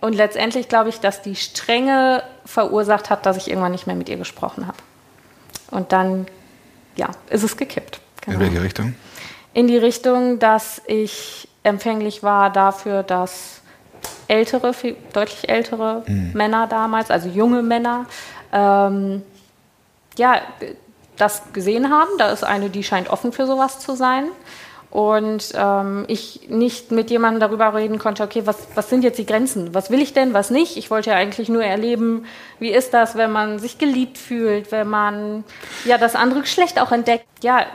und 0.00 0.12
letztendlich 0.14 0.68
glaube 0.68 0.90
ich, 0.90 1.00
dass 1.00 1.22
die 1.22 1.36
Strenge 1.36 2.22
verursacht 2.44 3.10
hat, 3.10 3.26
dass 3.26 3.36
ich 3.36 3.48
irgendwann 3.48 3.72
nicht 3.72 3.86
mehr 3.86 3.96
mit 3.96 4.08
ihr 4.08 4.16
gesprochen 4.16 4.66
habe. 4.66 4.78
Und 5.70 5.92
dann, 5.92 6.26
ja, 6.96 7.08
ist 7.30 7.42
es 7.42 7.56
gekippt. 7.56 8.00
In 8.26 8.32
Genau. 8.34 8.44
welche 8.44 8.62
Richtung? 8.62 8.94
In 9.54 9.66
die 9.66 9.76
Richtung, 9.78 10.38
dass 10.38 10.82
ich 10.86 11.48
empfänglich 11.62 12.22
war 12.22 12.50
dafür, 12.50 13.02
dass 13.02 13.57
ältere, 14.28 14.72
viel- 14.74 14.96
deutlich 15.12 15.48
ältere 15.48 16.02
Männer 16.06 16.66
damals, 16.66 17.10
also 17.10 17.28
junge 17.28 17.62
Männer, 17.62 18.06
ähm, 18.52 19.22
ja, 20.16 20.40
das 21.16 21.42
gesehen 21.52 21.90
haben. 21.90 22.10
Da 22.18 22.30
ist 22.30 22.44
eine, 22.44 22.70
die 22.70 22.84
scheint 22.84 23.10
offen 23.10 23.32
für 23.32 23.46
sowas 23.46 23.80
zu 23.80 23.96
sein. 23.96 24.24
Und 24.90 25.52
ähm, 25.54 26.06
ich 26.08 26.48
nicht 26.48 26.92
mit 26.92 27.10
jemandem 27.10 27.40
darüber 27.40 27.74
reden 27.74 27.98
konnte, 27.98 28.22
okay, 28.22 28.42
was, 28.46 28.56
was 28.74 28.88
sind 28.88 29.04
jetzt 29.04 29.18
die 29.18 29.26
Grenzen? 29.26 29.74
Was 29.74 29.90
will 29.90 30.00
ich 30.00 30.14
denn, 30.14 30.32
was 30.32 30.48
nicht? 30.50 30.78
Ich 30.78 30.90
wollte 30.90 31.10
ja 31.10 31.16
eigentlich 31.16 31.50
nur 31.50 31.62
erleben, 31.62 32.24
wie 32.58 32.70
ist 32.70 32.94
das, 32.94 33.14
wenn 33.14 33.30
man 33.30 33.58
sich 33.58 33.76
geliebt 33.76 34.16
fühlt, 34.16 34.72
wenn 34.72 34.88
man 34.88 35.44
ja 35.84 35.98
das 35.98 36.14
andere 36.14 36.40
Geschlecht 36.40 36.80
auch 36.80 36.90
entdeckt. 36.90 37.26
Ja, 37.42 37.66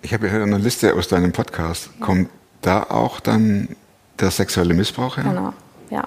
Ich 0.00 0.14
habe 0.14 0.30
hier 0.30 0.42
eine 0.42 0.56
Liste 0.56 0.94
aus 0.94 1.08
deinem 1.08 1.32
Podcast. 1.32 1.90
Kommt 2.00 2.30
da 2.62 2.84
auch 2.84 3.20
dann 3.20 3.76
der 4.18 4.30
sexuelle 4.30 4.72
Missbrauch 4.72 5.18
her? 5.18 5.24
genau, 5.24 5.52
ja. 5.92 6.04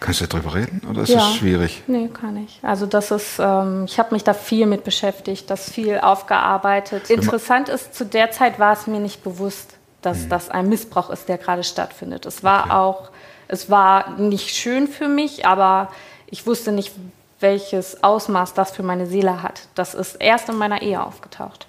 Kannst 0.00 0.22
du 0.22 0.26
darüber 0.26 0.54
reden 0.54 0.80
oder 0.90 1.02
ist 1.02 1.10
Ja. 1.10 1.16
das 1.18 1.34
schwierig? 1.34 1.82
Nee, 1.86 2.08
kann 2.08 2.36
ich. 2.38 2.58
Also 2.62 2.86
das 2.86 3.10
ist, 3.10 3.38
ähm, 3.38 3.84
ich 3.86 3.98
habe 3.98 4.14
mich 4.14 4.24
da 4.24 4.32
viel 4.32 4.64
mit 4.66 4.82
beschäftigt, 4.82 5.50
das 5.50 5.70
viel 5.70 5.98
aufgearbeitet. 6.00 7.10
Interessant 7.10 7.68
ist, 7.68 7.94
zu 7.94 8.06
der 8.06 8.30
Zeit 8.30 8.58
war 8.58 8.72
es 8.72 8.86
mir 8.86 8.98
nicht 9.00 9.22
bewusst, 9.22 9.74
dass 10.00 10.26
das 10.28 10.48
ein 10.48 10.70
Missbrauch 10.70 11.10
ist, 11.10 11.28
der 11.28 11.36
gerade 11.36 11.62
stattfindet. 11.64 12.24
Es 12.24 12.42
war 12.42 12.64
Okay. 12.64 12.72
auch, 12.72 13.10
es 13.48 13.68
war 13.68 14.12
nicht 14.18 14.48
schön 14.56 14.88
für 14.88 15.06
mich, 15.08 15.44
aber 15.44 15.90
ich 16.26 16.46
wusste 16.46 16.72
nicht, 16.72 16.92
welches 17.40 18.02
Ausmaß 18.02 18.54
das 18.54 18.70
für 18.70 18.82
meine 18.82 19.06
Seele 19.06 19.42
hat. 19.42 19.68
Das 19.74 19.92
ist 19.94 20.14
erst 20.14 20.48
in 20.48 20.56
meiner 20.56 20.80
Ehe 20.80 21.02
aufgetaucht. 21.04 21.66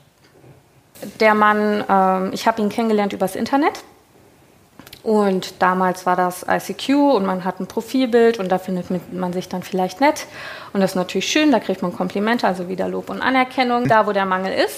Der 1.20 1.34
Mann, 1.34 1.84
ähm, 1.90 2.30
ich 2.34 2.48
habe 2.48 2.62
ihn 2.62 2.70
kennengelernt 2.70 3.12
übers 3.12 3.36
Internet. 3.36 3.84
Und 5.04 5.62
damals 5.62 6.06
war 6.06 6.16
das 6.16 6.46
ICQ 6.48 6.90
und 7.16 7.26
man 7.26 7.44
hat 7.44 7.60
ein 7.60 7.68
Profilbild 7.68 8.38
und 8.40 8.50
da 8.50 8.60
findet 8.60 8.86
man 9.12 9.34
sich 9.34 9.50
dann 9.50 9.64
vielleicht 9.64 10.00
nett. 10.00 10.28
Und 10.74 10.82
das 10.82 10.92
ist 10.92 10.96
natürlich 10.96 11.28
schön, 11.28 11.52
da 11.52 11.60
kriegt 11.60 11.82
man 11.82 11.92
Komplimente, 11.96 12.46
also 12.46 12.70
wieder 12.70 12.88
Lob 12.88 13.10
und 13.10 13.22
Anerkennung, 13.22 13.88
da 13.88 14.06
wo 14.06 14.12
der 14.12 14.26
Mangel 14.26 14.54
ist. 14.54 14.78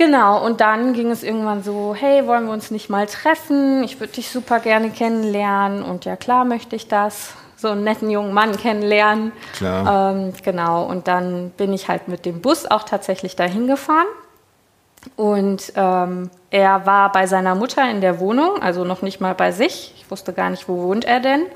Genau, 0.00 0.44
und 0.44 0.62
dann 0.62 0.94
ging 0.94 1.10
es 1.10 1.22
irgendwann 1.22 1.62
so, 1.62 1.94
hey, 1.94 2.26
wollen 2.26 2.46
wir 2.46 2.52
uns 2.52 2.70
nicht 2.70 2.88
mal 2.88 3.06
treffen? 3.06 3.84
Ich 3.84 4.00
würde 4.00 4.14
dich 4.14 4.30
super 4.30 4.58
gerne 4.58 4.88
kennenlernen. 4.88 5.82
Und 5.82 6.06
ja, 6.06 6.16
klar 6.16 6.46
möchte 6.46 6.74
ich 6.74 6.88
das. 6.88 7.34
So 7.56 7.68
einen 7.68 7.84
netten 7.84 8.08
jungen 8.08 8.32
Mann 8.32 8.56
kennenlernen. 8.56 9.32
Klar. 9.52 10.14
Ähm, 10.14 10.32
genau, 10.42 10.84
und 10.84 11.06
dann 11.06 11.50
bin 11.50 11.74
ich 11.74 11.88
halt 11.88 12.08
mit 12.08 12.24
dem 12.24 12.40
Bus 12.40 12.64
auch 12.64 12.84
tatsächlich 12.84 13.36
dahin 13.36 13.66
gefahren. 13.66 14.06
Und 15.16 15.72
ähm, 15.76 16.30
er 16.50 16.86
war 16.86 17.12
bei 17.12 17.26
seiner 17.26 17.54
Mutter 17.54 17.88
in 17.90 18.00
der 18.00 18.20
Wohnung, 18.20 18.62
also 18.62 18.84
noch 18.84 19.02
nicht 19.02 19.20
mal 19.20 19.34
bei 19.34 19.52
sich. 19.52 19.94
Ich 19.96 20.10
wusste 20.10 20.32
gar 20.32 20.50
nicht, 20.50 20.68
wo 20.68 20.82
wohnt 20.82 21.04
er 21.04 21.20
denn. 21.20 21.46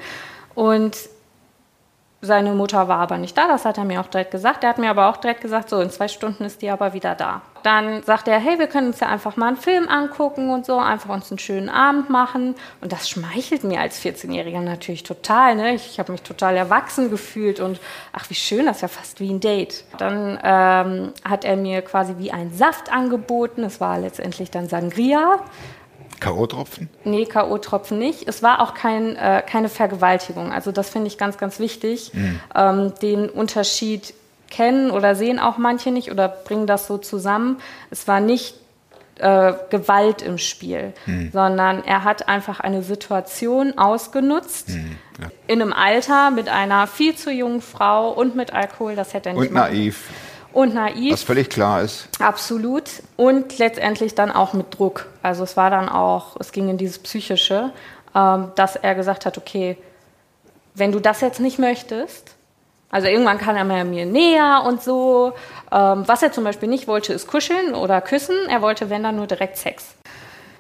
Und 0.55 0.97
seine 2.25 2.53
Mutter 2.53 2.89
war 2.89 2.99
aber 2.99 3.19
nicht 3.19 3.37
da, 3.37 3.47
das 3.47 3.65
hat 3.65 3.79
er 3.79 3.85
mir 3.85 4.01
auch 4.01 4.07
direkt 4.07 4.31
gesagt. 4.31 4.65
Er 4.65 4.71
hat 4.71 4.79
mir 4.79 4.91
aber 4.91 5.09
auch 5.09 5.17
direkt 5.19 5.41
gesagt, 5.41 5.69
so 5.69 5.81
in 5.81 5.91
zwei 5.91 6.09
Stunden 6.09 6.45
ist 6.45 6.63
die 6.63 6.71
aber 6.71 6.93
wieder 6.93 7.15
da. 7.15 7.43
Dann 7.63 8.03
sagt 8.03 8.29
er, 8.29 8.39
hey, 8.39 8.59
wir 8.59 8.67
können 8.67 8.89
uns 8.89 9.01
ja 9.01 9.07
einfach 9.09 9.37
mal 9.37 9.49
einen 9.49 9.57
Film 9.57 9.89
angucken 9.89 10.51
und 10.51 10.67
so, 10.67 10.77
einfach 10.79 11.11
uns 11.11 11.31
einen 11.31 11.39
schönen 11.39 11.71
Abend 11.71 12.11
machen. 12.11 12.57
Und 12.83 12.93
das 12.93 13.09
schmeichelt 13.09 13.65
mir 13.65 13.81
als 13.81 14.03
14-Jähriger 14.03 14.61
natürlich 14.61 15.03
total. 15.03 15.57
Ne? 15.57 15.75
Ich, 15.75 15.87
ich 15.93 15.99
habe 15.99 16.13
mich 16.13 16.23
total 16.23 16.57
erwachsen 16.57 17.11
gefühlt 17.11 17.61
und 17.61 17.81
ach, 18.13 18.29
wie 18.29 18.35
schön, 18.35 18.67
das 18.67 18.77
ist 18.77 18.83
ja 18.83 18.89
fast 18.89 19.21
wie 19.21 19.31
ein 19.31 19.41
Date. 19.41 19.85
Dann 19.97 20.39
ähm, 20.43 21.13
hat 21.25 21.45
er 21.45 21.57
mir 21.57 21.81
quasi 21.81 22.17
wie 22.19 22.33
einen 22.33 22.53
Saft 22.53 22.93
angeboten. 22.93 23.65
Es 23.65 23.81
war 23.81 23.99
letztendlich 23.99 24.51
dann 24.51 24.69
Sangria. 24.69 25.41
K.O.-Tropfen? 26.21 26.89
Nee, 27.05 27.27
K.O.-Tropfen 27.27 27.95
nicht. 27.95 28.27
Es 28.29 28.43
war 28.43 28.61
auch 28.61 28.75
kein, 28.75 29.17
äh, 29.17 29.43
keine 29.47 29.69
Vergewaltigung. 29.69 30.53
Also 30.53 30.73
das 30.73 30.91
finde 30.91 31.09
ich 31.09 31.19
ganz, 31.19 31.39
ganz 31.39 31.59
wichtig. 31.59 32.13
Ähm, 32.55 32.93
den 33.03 33.29
Unterschied 33.29 34.15
kennen 34.51 34.91
oder 34.91 35.15
sehen 35.15 35.39
auch 35.39 35.59
manche 35.59 35.91
nicht 35.91 36.11
oder 36.11 36.29
bringen 36.29 36.67
das 36.67 36.87
so 36.87 36.99
zusammen. 36.99 37.59
Es 37.91 38.07
war 38.07 38.21
nicht 38.21 38.55
äh, 39.19 39.53
Gewalt 39.71 40.23
im 40.23 40.39
Spiel, 40.39 40.93
sondern 41.33 41.85
er 41.85 42.05
hat 42.05 42.29
einfach 42.29 42.61
eine 42.61 42.83
Situation 42.83 43.79
ausgenutzt. 43.79 44.71
ja. 44.71 45.31
In 45.47 45.63
einem 45.63 45.73
Alter 45.73 46.31
mit 46.31 46.49
einer 46.49 46.87
viel 46.87 47.15
zu 47.15 47.31
jungen 47.31 47.61
Frau 47.61 48.11
und 48.11 48.35
mit 48.35 48.53
Alkohol, 48.53 48.97
das 48.97 49.15
hätte 49.15 49.31
er 49.31 49.35
nicht 49.35 49.49
Und 49.51 49.53
machen. 49.53 49.75
Und 50.55 50.73
naiv. 50.75 51.13
was 51.13 51.23
völlig 51.25 51.51
klar 51.51 51.83
ist. 51.83 52.09
Absolut. 52.21 52.85
Und 53.17 53.59
letztendlich 53.59 54.15
dann 54.15 54.31
auch 54.31 54.53
mit 54.53 54.79
Druck. 54.79 55.07
Also 55.23 55.43
es 55.43 55.57
war 55.57 55.69
dann 55.69 55.89
auch, 55.89 56.37
es 56.39 56.53
ging 56.53 56.69
in 56.69 56.79
dieses 56.79 56.99
Psychische, 57.01 57.73
ähm, 58.15 58.53
dass 58.55 58.77
er 58.77 58.95
gesagt 58.95 59.27
hat, 59.27 59.37
okay, 59.37 59.77
wenn 60.75 60.93
du 60.93 61.01
das 61.01 61.21
jetzt 61.21 61.41
nicht 61.41 61.59
möchtest, 61.59 62.35
also 62.95 63.09
irgendwann 63.09 63.39
kam 63.39 63.57
er 63.57 63.85
mir 63.85 64.07
näher 64.07 64.63
und 64.65 64.81
so. 64.81 65.33
Ähm, 65.73 66.05
was 66.07 66.23
er 66.23 66.31
zum 66.31 66.45
Beispiel 66.45 66.69
nicht 66.69 66.87
wollte, 66.87 67.13
ist 67.13 67.27
kuscheln 67.27 67.75
oder 67.75 68.01
küssen. 68.01 68.37
Er 68.49 68.63
wollte, 68.63 68.89
wenn 68.89 69.03
dann 69.03 69.17
nur 69.17 69.27
direkt 69.27 69.57
Sex. 69.57 69.97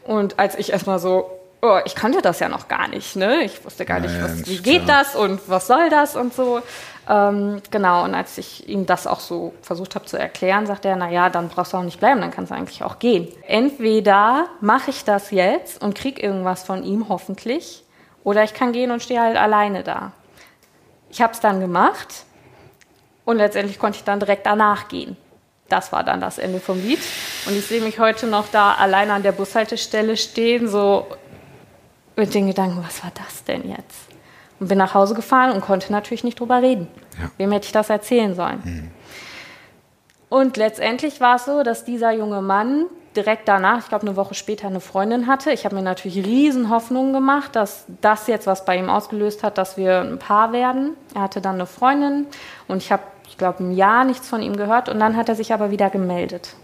Und 0.03 0.41
als 0.41 0.57
ich 0.57 0.73
erstmal 0.73 0.99
so, 0.99 1.31
oh, 1.63 1.79
ich 1.85 1.95
kannte 1.95 2.23
das 2.23 2.41
ja 2.41 2.49
noch 2.49 2.67
gar 2.67 2.89
nicht, 2.89 3.15
ne? 3.15 3.43
Ich 3.45 3.65
wusste 3.65 3.85
gar 3.85 4.01
nicht, 4.01 4.21
was, 4.21 4.47
wie 4.49 4.59
geht 4.59 4.89
das 4.89 5.15
und 5.15 5.41
was 5.47 5.69
soll 5.69 5.89
das 5.91 6.17
und 6.17 6.35
so. 6.35 6.61
Ähm, 7.09 7.61
genau, 7.71 8.05
und 8.05 8.15
als 8.15 8.39
ich 8.39 8.69
ihm 8.69 8.87
das 8.87 9.07
auch 9.07 9.21
so 9.21 9.53
versucht 9.61 9.95
habe 9.95 10.07
zu 10.07 10.19
erklären, 10.19 10.67
sagte 10.67 10.89
er, 10.89 10.97
naja, 10.97 11.29
dann 11.29 11.49
brauchst 11.49 11.73
du 11.73 11.77
auch 11.77 11.83
nicht 11.83 11.99
bleiben, 11.99 12.21
dann 12.21 12.31
kannst 12.31 12.51
du 12.51 12.55
eigentlich 12.55 12.83
auch 12.83 12.99
gehen. 12.99 13.29
Entweder 13.47 14.47
mache 14.61 14.91
ich 14.91 15.05
das 15.05 15.31
jetzt 15.31 15.83
und 15.83 15.95
krieg 15.95 16.23
irgendwas 16.23 16.63
von 16.63 16.83
ihm, 16.83 17.09
hoffentlich, 17.09 17.85
oder 18.23 18.43
ich 18.43 18.55
kann 18.55 18.73
gehen 18.73 18.91
und 18.91 19.03
stehe 19.03 19.21
halt 19.21 19.37
alleine 19.37 19.83
da. 19.83 20.13
Ich 21.11 21.21
habe 21.21 21.35
es 21.35 21.41
dann 21.41 21.61
gemacht 21.61 22.25
und 23.27 23.37
letztendlich 23.37 23.79
konnte 23.79 23.99
ich 23.99 24.05
dann 24.05 24.19
direkt 24.19 24.47
danach 24.47 24.89
gehen. 24.89 25.17
Das 25.69 25.93
war 25.93 26.05
dann 26.05 26.21
das 26.21 26.39
Ende 26.39 26.61
vom 26.61 26.81
Lied. 26.81 27.01
Und 27.47 27.57
ich 27.57 27.67
sehe 27.67 27.81
mich 27.81 27.99
heute 27.99 28.27
noch 28.27 28.49
da 28.51 28.75
alleine 28.75 29.13
an 29.13 29.23
der 29.23 29.33
Bushaltestelle 29.33 30.17
stehen, 30.17 30.69
so 30.69 31.07
mit 32.17 32.35
den 32.35 32.47
Gedanken, 32.47 32.83
was 32.85 33.03
war 33.03 33.13
das 33.15 33.45
denn 33.45 33.69
jetzt? 33.69 34.14
Und 34.61 34.69
bin 34.69 34.79
nach 34.79 34.95
Hause 34.95 35.15
gefahren 35.15 35.53
und 35.53 35.61
konnte 35.61 35.93
natürlich 35.93 36.25
nicht 36.25 36.39
drüber 36.39 36.63
reden. 36.63 36.89
Ja. 37.21 37.31
Wem 37.39 37.53
hätte 37.53 37.67
ich 37.67 37.73
das 37.73 37.91
erzählen 37.91 38.35
sollen? 38.35 38.93
Und 40.29 40.57
letztendlich 40.57 41.21
war 41.21 41.37
es 41.37 41.45
so, 41.45 41.63
dass 41.63 41.85
dieser 41.85 42.13
junge 42.13 42.41
Mann 42.41 42.87
direkt 43.17 43.49
danach, 43.49 43.79
ich 43.79 43.89
glaube 43.89 44.07
eine 44.07 44.17
Woche 44.17 44.35
später, 44.35 44.67
eine 44.67 44.81
Freundin 44.81 45.27
hatte. 45.27 45.53
Ich 45.53 45.65
habe 45.65 45.75
mir 45.75 45.83
natürlich 45.83 46.25
riesen 46.25 46.71
Hoffnungen 46.71 47.13
gemacht, 47.13 47.55
dass 47.55 47.85
das 48.01 48.27
jetzt 48.27 48.47
was 48.47 48.65
bei 48.65 48.77
ihm 48.77 48.91
ausgelöst 48.91 49.43
hat, 49.43 49.59
dass 49.59 49.77
wir 49.77 50.01
ein 50.01 50.19
Paar 50.19 50.53
werden. 50.53 50.97
Er 51.15 51.23
hatte 51.23 51.41
dann 51.41 51.55
eine 51.55 51.67
Freundin 51.67 52.27
und 52.69 52.79
ich 52.79 52.91
habe, 52.91 53.03
ich 53.29 53.39
glaube, 53.39 53.63
ein 53.63 53.73
Jahr 53.73 54.05
nichts 54.05 54.29
von 54.29 54.43
ihm 54.43 54.57
gehört 54.57 54.89
und 54.89 54.99
dann 54.99 55.17
hat 55.17 55.29
er 55.29 55.35
sich 55.35 55.53
aber 55.53 55.71
wieder 55.71 55.91
gemeldet. 55.91 56.55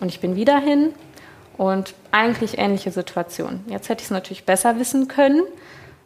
Und 0.00 0.08
ich 0.08 0.20
bin 0.20 0.34
wieder 0.34 0.58
hin 0.58 0.94
und 1.58 1.94
eigentlich 2.10 2.58
ähnliche 2.58 2.90
Situation. 2.90 3.64
Jetzt 3.68 3.88
hätte 3.88 4.00
ich 4.00 4.06
es 4.06 4.10
natürlich 4.10 4.44
besser 4.46 4.78
wissen 4.78 5.08
können, 5.08 5.42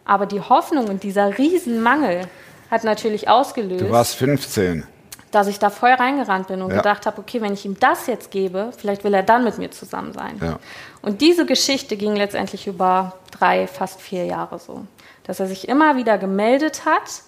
aber 0.06 0.26
die 0.26 0.40
Hoffnung 0.40 0.88
und 0.88 1.02
dieser 1.02 1.36
Riesenmangel 1.38 2.22
hat 2.70 2.84
natürlich 2.84 3.28
ausgelöst 3.28 3.80
Du 3.82 3.90
warst 3.90 4.14
15. 4.16 4.84
dass 5.32 5.46
ich 5.48 5.58
da 5.58 5.70
voll 5.70 5.90
reingerannt 5.90 6.46
bin 6.48 6.62
und 6.62 6.70
Ja. 6.70 6.76
gedacht 6.78 7.04
habe, 7.06 7.20
okay, 7.20 7.40
wenn 7.42 7.52
ich 7.52 7.64
ihm 7.66 7.78
das 7.78 8.06
jetzt 8.06 8.30
gebe, 8.30 8.70
vielleicht 8.76 9.04
will 9.04 9.12
er 9.14 9.22
dann 9.22 9.44
mit 9.44 9.58
mir 9.58 9.70
zusammen 9.70 10.12
sein. 10.12 10.38
Ja. 10.40 10.58
Und 11.02 11.20
diese 11.20 11.44
Geschichte 11.46 11.96
ging 11.96 12.16
letztendlich 12.16 12.66
über 12.66 13.14
drei, 13.32 13.66
fast 13.66 14.00
vier 14.00 14.24
Jahre 14.24 14.58
so. 14.58 14.86
Dass 15.24 15.40
er 15.40 15.46
sich 15.46 15.68
immer 15.68 15.96
wieder 15.96 16.16
gemeldet 16.18 16.84
hat, 16.86 17.22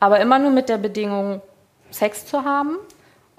aber 0.00 0.20
immer 0.20 0.38
nur 0.38 0.50
mit 0.50 0.68
der 0.68 0.78
Bedingung, 0.78 1.40
Sex 1.90 2.24
zu 2.26 2.44
haben 2.44 2.76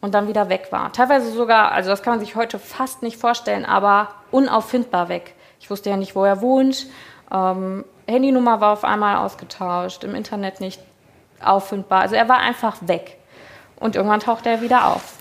und 0.01 0.13
dann 0.13 0.27
wieder 0.27 0.49
weg 0.49 0.67
war. 0.71 0.91
Teilweise 0.93 1.31
sogar, 1.31 1.71
also 1.71 1.89
das 1.89 2.03
kann 2.03 2.13
man 2.13 2.19
sich 2.19 2.35
heute 2.35 2.59
fast 2.59 3.01
nicht 3.01 3.17
vorstellen, 3.17 3.65
aber 3.65 4.09
unauffindbar 4.31 5.09
weg. 5.09 5.33
Ich 5.59 5.69
wusste 5.69 5.89
ja 5.89 5.97
nicht, 5.97 6.15
wo 6.15 6.23
er 6.23 6.41
wohnt. 6.41 6.87
Ähm, 7.31 7.83
Handynummer 8.07 8.61
war 8.61 8.73
auf 8.73 8.83
einmal 8.83 9.17
ausgetauscht, 9.17 10.03
im 10.03 10.15
Internet 10.15 10.59
nicht 10.59 10.81
auffindbar. 11.41 12.01
Also 12.01 12.15
er 12.15 12.27
war 12.29 12.37
einfach 12.37 12.77
weg. 12.81 13.17
Und 13.79 13.95
irgendwann 13.95 14.19
tauchte 14.19 14.49
er 14.49 14.61
wieder 14.61 14.87
auf. 14.87 15.15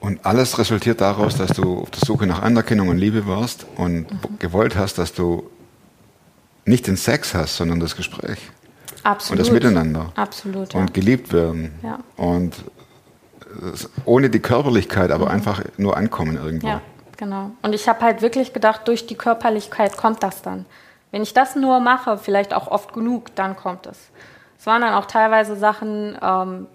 Und 0.00 0.24
alles 0.24 0.58
resultiert 0.58 1.00
daraus, 1.00 1.36
dass 1.36 1.52
du 1.52 1.82
auf 1.82 1.90
der 1.90 2.00
Suche 2.06 2.26
nach 2.26 2.42
Anerkennung 2.42 2.88
und 2.88 2.98
Liebe 2.98 3.26
warst 3.26 3.66
und 3.76 4.06
gewollt 4.38 4.76
hast, 4.76 4.96
dass 4.96 5.12
du 5.12 5.50
nicht 6.64 6.86
den 6.86 6.96
Sex 6.96 7.34
hast, 7.34 7.56
sondern 7.56 7.80
das 7.80 7.96
Gespräch 7.96 8.38
Absolut. 9.02 9.30
und 9.30 9.46
das 9.46 9.52
Miteinander 9.52 10.12
Absolut, 10.14 10.72
ja. 10.72 10.80
und 10.80 10.94
geliebt 10.94 11.32
werden. 11.32 11.78
Ja. 11.82 11.98
Und 12.16 12.64
ohne 14.04 14.30
die 14.30 14.40
Körperlichkeit, 14.40 15.10
aber 15.10 15.30
einfach 15.30 15.62
nur 15.76 15.96
ankommen 15.96 16.36
irgendwo. 16.36 16.66
Mhm. 16.66 16.72
Ja, 16.72 16.80
genau. 17.16 17.50
Und 17.62 17.74
ich 17.74 17.88
habe 17.88 18.00
halt 18.00 18.22
wirklich 18.22 18.52
gedacht, 18.52 18.86
durch 18.88 19.06
die 19.06 19.16
Körperlichkeit 19.16 19.96
kommt 19.96 20.22
das 20.22 20.42
dann. 20.42 20.66
Wenn 21.10 21.22
ich 21.22 21.34
das 21.34 21.56
nur 21.56 21.80
mache, 21.80 22.18
vielleicht 22.18 22.54
auch 22.54 22.68
oft 22.68 22.92
genug, 22.92 23.34
dann 23.34 23.56
kommt 23.56 23.86
es. 23.86 24.10
Es 24.58 24.66
waren 24.66 24.82
dann 24.82 24.94
auch 24.94 25.06
teilweise 25.06 25.56
Sachen, 25.56 26.16
ähm, 26.22 26.66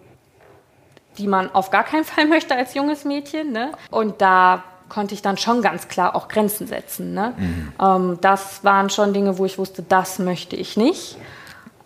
die 1.18 1.28
man 1.28 1.54
auf 1.54 1.72
gar 1.72 1.84
keinen 1.84 2.04
Fall 2.06 2.26
möchte 2.26 2.56
als 2.56 2.74
junges 2.74 3.06
Mädchen. 3.06 3.52
Ne? 3.52 3.72
Und 3.92 4.22
da 4.22 4.64
konnte 4.90 5.14
ich 5.14 5.22
dann 5.22 5.38
schon 5.38 5.62
ganz 5.62 5.88
klar 5.88 6.16
auch 6.16 6.28
Grenzen 6.28 6.68
setzen. 6.68 7.14
Ne? 7.14 7.34
Ähm, 7.82 8.18
das 8.22 8.64
waren 8.64 8.90
schon 8.90 9.14
Dinge, 9.14 9.38
wo 9.38 9.46
ich 9.46 9.58
wusste, 9.58 9.82
das 9.82 10.20
möchte 10.20 10.56
ich 10.56 10.78
nicht. 10.78 11.18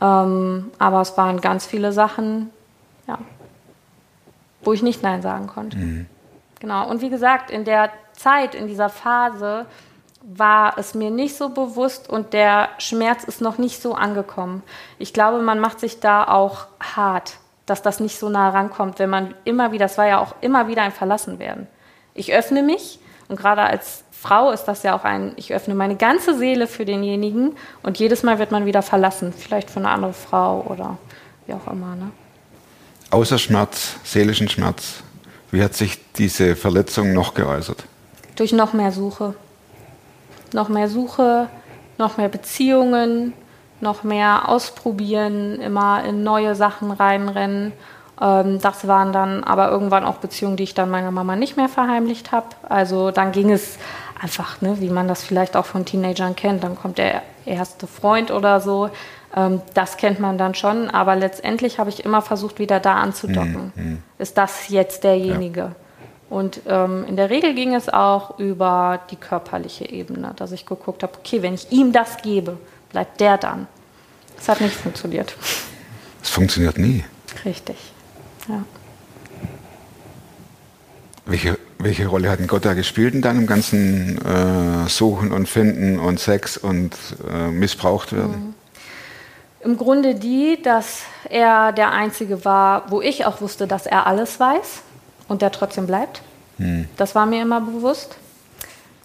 Ähm, 0.02 0.72
aber 0.80 1.02
es 1.02 1.18
waren 1.18 1.42
ganz 1.42 1.66
viele 1.66 1.92
Sachen, 1.92 2.50
ja, 3.08 3.18
wo 4.64 4.74
ich 4.74 4.82
nicht 4.82 5.04
Nein 5.04 5.22
sagen 5.22 5.48
konnte. 5.48 5.78
Genau. 6.60 6.90
Und 6.90 7.02
wie 7.02 7.10
gesagt, 7.10 7.52
in 7.52 7.66
der 7.66 7.90
Zeit, 8.14 8.56
in 8.56 8.68
dieser 8.68 8.90
Phase 8.90 9.66
war 10.22 10.78
es 10.78 10.94
mir 10.94 11.12
nicht 11.12 11.36
so 11.36 11.50
bewusst 11.50 12.10
und 12.10 12.34
der 12.34 12.70
Schmerz 12.78 13.24
ist 13.24 13.42
noch 13.42 13.58
nicht 13.58 13.82
so 13.82 13.94
angekommen. 13.96 14.64
Ich 14.98 15.14
glaube, 15.14 15.42
man 15.42 15.60
macht 15.60 15.80
sich 15.80 16.00
da 16.00 16.26
auch 16.26 16.68
hart, 16.80 17.38
dass 17.66 17.82
das 17.82 18.00
nicht 18.00 18.20
so 18.20 18.30
nah 18.30 18.50
rankommt, 18.50 19.00
wenn 19.00 19.10
man 19.10 19.34
immer 19.46 19.72
wieder, 19.72 19.86
das 19.86 19.98
war 19.98 20.08
ja 20.08 20.20
auch 20.20 20.36
immer 20.42 20.68
wieder 20.68 20.82
ein 20.84 20.92
Verlassenwerden. 20.92 21.68
Ich 22.14 22.34
öffne 22.34 22.64
mich 22.64 23.00
Und 23.30 23.38
gerade 23.38 23.62
als 23.62 24.04
Frau 24.12 24.52
ist 24.52 24.66
das 24.66 24.84
ja 24.84 24.96
auch 24.96 25.06
ein, 25.06 25.34
ich 25.38 25.54
öffne 25.54 25.76
meine 25.76 25.96
ganze 25.96 26.38
Seele 26.38 26.68
für 26.68 26.84
denjenigen 26.84 27.56
und 27.84 28.00
jedes 28.00 28.24
Mal 28.24 28.40
wird 28.40 28.52
man 28.52 28.66
wieder 28.66 28.82
verlassen, 28.82 29.34
vielleicht 29.38 29.70
für 29.70 29.80
eine 29.80 29.90
andere 29.90 30.14
Frau 30.14 30.66
oder 30.68 30.98
wie 31.46 31.54
auch 31.54 31.72
immer. 31.72 31.96
Ne? 31.96 32.12
Außer 33.12 33.38
Schmerz, 33.38 33.96
seelischen 34.04 34.50
Schmerz, 34.50 35.04
wie 35.52 35.64
hat 35.64 35.76
sich 35.76 36.00
diese 36.14 36.56
Verletzung 36.56 37.14
noch 37.14 37.34
geäußert? 37.34 37.86
Durch 38.36 38.52
noch 38.52 38.74
mehr 38.74 38.92
Suche. 38.92 39.36
Noch 40.54 40.70
mehr 40.70 40.90
Suche, 40.90 41.48
noch 41.98 42.18
mehr 42.18 42.30
Beziehungen, 42.30 43.34
noch 43.82 44.04
mehr 44.04 44.50
ausprobieren, 44.50 45.60
immer 45.60 46.04
in 46.04 46.24
neue 46.24 46.56
Sachen 46.56 46.92
reinrennen. 46.92 47.72
Ähm, 48.22 48.60
das 48.62 48.88
waren 48.88 49.14
dann 49.14 49.44
aber 49.44 49.70
irgendwann 49.70 50.06
auch 50.06 50.18
Beziehungen, 50.18 50.58
die 50.58 50.64
ich 50.64 50.74
dann 50.74 50.90
meiner 50.90 51.12
Mama 51.12 51.36
nicht 51.36 51.58
mehr 51.58 51.70
verheimlicht 51.70 52.32
habe. 52.32 52.48
Also 52.68 53.12
dann 53.12 53.32
ging 53.32 53.52
es 53.52 53.78
einfach, 54.22 54.62
ne, 54.62 54.80
wie 54.80 54.90
man 54.90 55.08
das 55.08 55.24
vielleicht 55.24 55.56
auch 55.56 55.66
von 55.66 55.86
Teenagern 55.86 56.36
kennt. 56.36 56.64
Dann 56.64 56.76
kommt 56.76 56.98
der 56.98 57.22
erste 57.46 57.88
Freund 57.88 58.32
oder 58.32 58.60
so. 58.60 58.90
Ähm, 59.36 59.62
das 59.74 59.98
kennt 59.98 60.20
man 60.20 60.38
dann 60.38 60.56
schon. 60.56 60.90
Aber 60.90 61.16
letztendlich 61.16 61.80
habe 61.80 61.90
ich 61.90 62.04
immer 62.04 62.22
versucht, 62.22 62.60
wieder 62.60 62.80
da 62.80 62.96
anzudocken. 62.96 63.72
Mhm. 63.76 64.04
Ist 64.18 64.38
das 64.38 64.70
jetzt 64.70 65.04
derjenige? 65.04 65.76
Und 66.30 66.62
ähm, 66.68 67.06
in 67.08 67.16
der 67.16 67.32
Regel 67.32 67.56
ging 67.56 67.74
es 67.74 67.90
auch 67.90 68.38
über 68.38 69.00
die 69.10 69.16
körperliche 69.16 69.90
Ebene, 69.90 70.34
dass 70.36 70.52
ich 70.52 70.66
geguckt 70.66 71.02
habe, 71.02 71.14
okay, 71.18 71.42
wenn 71.42 71.56
ich 71.56 71.72
ihm 71.72 71.92
das 71.92 72.18
gebe, 72.18 72.58
bleibt 72.92 73.20
der 73.20 73.38
dann. 73.38 73.68
Das 74.38 74.48
hat 74.48 74.62
nicht 74.62 74.76
funktioniert. 74.76 75.36
Es 76.22 76.30
funktioniert 76.30 76.78
nie. 76.78 77.04
Richtig. 77.46 77.78
Ja. 78.48 78.64
Welche, 81.26 81.58
welche 81.80 82.08
Rolle 82.08 82.30
hat 82.30 82.40
denn 82.40 82.48
Gott 82.48 82.66
da 82.66 82.74
gespielt 82.74 83.16
in 83.16 83.22
deinem 83.22 83.48
ganzen 83.48 84.18
äh, 84.24 84.88
Suchen 84.88 85.32
und 85.32 85.50
Finden 85.50 86.00
und 86.00 86.20
Sex 86.20 86.58
und 86.58 86.96
äh, 87.32 87.48
missbraucht 87.48 88.14
werden? 88.14 88.54
Im 89.62 89.78
Grunde 89.78 90.16
die, 90.16 90.62
dass 90.62 91.02
er 91.28 91.72
der 91.72 91.92
Einzige 91.92 92.46
war, 92.46 92.90
wo 92.92 93.02
ich 93.02 93.26
auch 93.26 93.42
wusste, 93.42 93.68
dass 93.68 93.86
er 93.88 94.08
alles 94.08 94.40
weiß 94.40 94.84
und 95.30 95.42
der 95.42 95.52
trotzdem 95.52 95.88
bleibt. 95.88 96.22
Das 96.98 97.16
war 97.16 97.26
mir 97.26 97.42
immer 97.42 97.62
bewusst. 97.62 98.18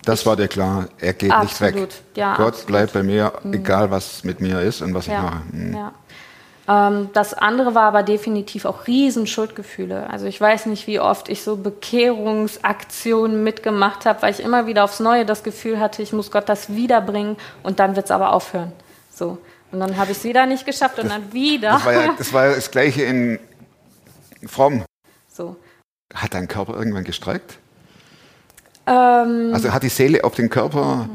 Das 0.05 0.27
war 0.27 0.37
dir 0.37 0.49
klar, 0.49 0.89
er 0.99 1.15
geht 1.15 1.37
nicht 1.41 1.61
weg. 1.61 1.75
Absolut, 1.75 1.95
ja, 2.15 2.37
Gott 2.37 2.49
absolut. 2.49 2.67
bleibt 2.67 2.93
bei 2.93 3.03
mir, 3.03 3.33
egal 3.53 3.91
was 3.91 4.25
mit 4.25 4.41
mir 4.41 4.61
ist 4.61 4.83
und 4.83 4.93
was 4.93 5.07
ich 5.07 5.13
Ja, 5.13 5.23
mache. 5.23 5.43
Hm. 5.53 5.75
ja. 5.75 5.93
Ähm, 6.67 7.11
das 7.13 7.35
andere 7.35 7.75
war 7.75 7.85
aber 7.85 8.03
definitiv 8.03 8.65
auch 8.65 8.87
riesen 8.87 9.27
Schuldgefühle. 9.27 10.11
Also 10.11 10.27
ich 10.27 10.41
weiß 10.41 10.67
nicht, 10.67 10.87
wie 10.87 10.99
oft 10.99 11.29
ich 11.29 11.43
so 11.43 11.57
Bekehrungsaktionen 11.57 13.45
mitgemacht 13.45 14.05
habe, 14.05 14.23
weil 14.23 14.33
ich 14.33 14.41
immer 14.41 14.67
wieder 14.67 14.85
aufs 14.85 15.01
Neue 15.01 15.25
das 15.25 15.43
Gefühl 15.43 15.79
hatte, 15.79 16.03
ich 16.03 16.13
muss 16.13 16.31
Gott 16.31 16.49
das 16.49 16.75
wiederbringen 16.75 17.37
und 17.63 17.81
dann 17.81 17.97
wird 17.97 18.07
es 18.07 18.11
aber 18.11 18.33
aufhören. 18.33 18.73
So. 19.11 19.39
Und 19.73 19.81
dann 19.81 19.97
habe 19.97 20.13
ich 20.13 20.19
es 20.19 20.25
wieder 20.25 20.47
nicht 20.47 20.67
geschafft 20.67 20.99
und 20.99 21.09
dann 21.09 21.33
wieder. 21.33 21.73
Das 21.73 21.85
war, 21.85 21.93
ja, 21.93 22.15
das 22.17 22.33
war 22.33 22.47
ja 22.47 22.55
das 22.55 22.71
Gleiche 22.71 23.03
in 23.03 23.39
Fromm. 24.47 24.85
so. 25.33 25.57
Hat 26.15 26.35
dein 26.35 26.49
Körper 26.49 26.75
irgendwann 26.75 27.05
gestreikt? 27.05 27.59
Ähm, 28.87 29.51
Also 29.53 29.73
hat 29.73 29.83
die 29.83 29.89
Seele 29.89 30.25
auf 30.25 30.35
den 30.35 30.49
Körper 30.51 31.09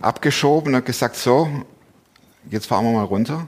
abgeschoben 0.00 0.74
und 0.74 0.84
gesagt, 0.84 1.16
so, 1.16 1.48
jetzt 2.50 2.66
fahren 2.66 2.84
wir 2.84 2.92
mal 2.92 3.04
runter. 3.04 3.46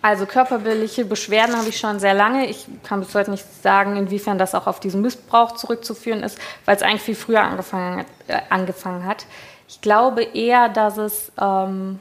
Also 0.00 0.26
körperliche 0.26 1.04
Beschwerden 1.04 1.56
habe 1.56 1.68
ich 1.68 1.78
schon 1.78 1.98
sehr 1.98 2.14
lange. 2.14 2.46
Ich 2.46 2.66
kann 2.84 3.00
bis 3.00 3.14
heute 3.14 3.32
nicht 3.32 3.44
sagen, 3.62 3.96
inwiefern 3.96 4.38
das 4.38 4.54
auch 4.54 4.66
auf 4.66 4.78
diesen 4.78 5.02
Missbrauch 5.02 5.52
zurückzuführen 5.56 6.22
ist, 6.22 6.38
weil 6.64 6.76
es 6.76 6.82
eigentlich 6.82 7.02
viel 7.02 7.16
früher 7.16 7.42
angefangen 7.42 7.98
hat. 7.98 8.06
Äh, 8.28 8.40
angefangen 8.48 9.04
hat. 9.04 9.26
Ich 9.68 9.80
glaube 9.80 10.22
eher, 10.22 10.68
dass 10.68 10.96
es 10.98 11.32
ähm, 11.40 11.98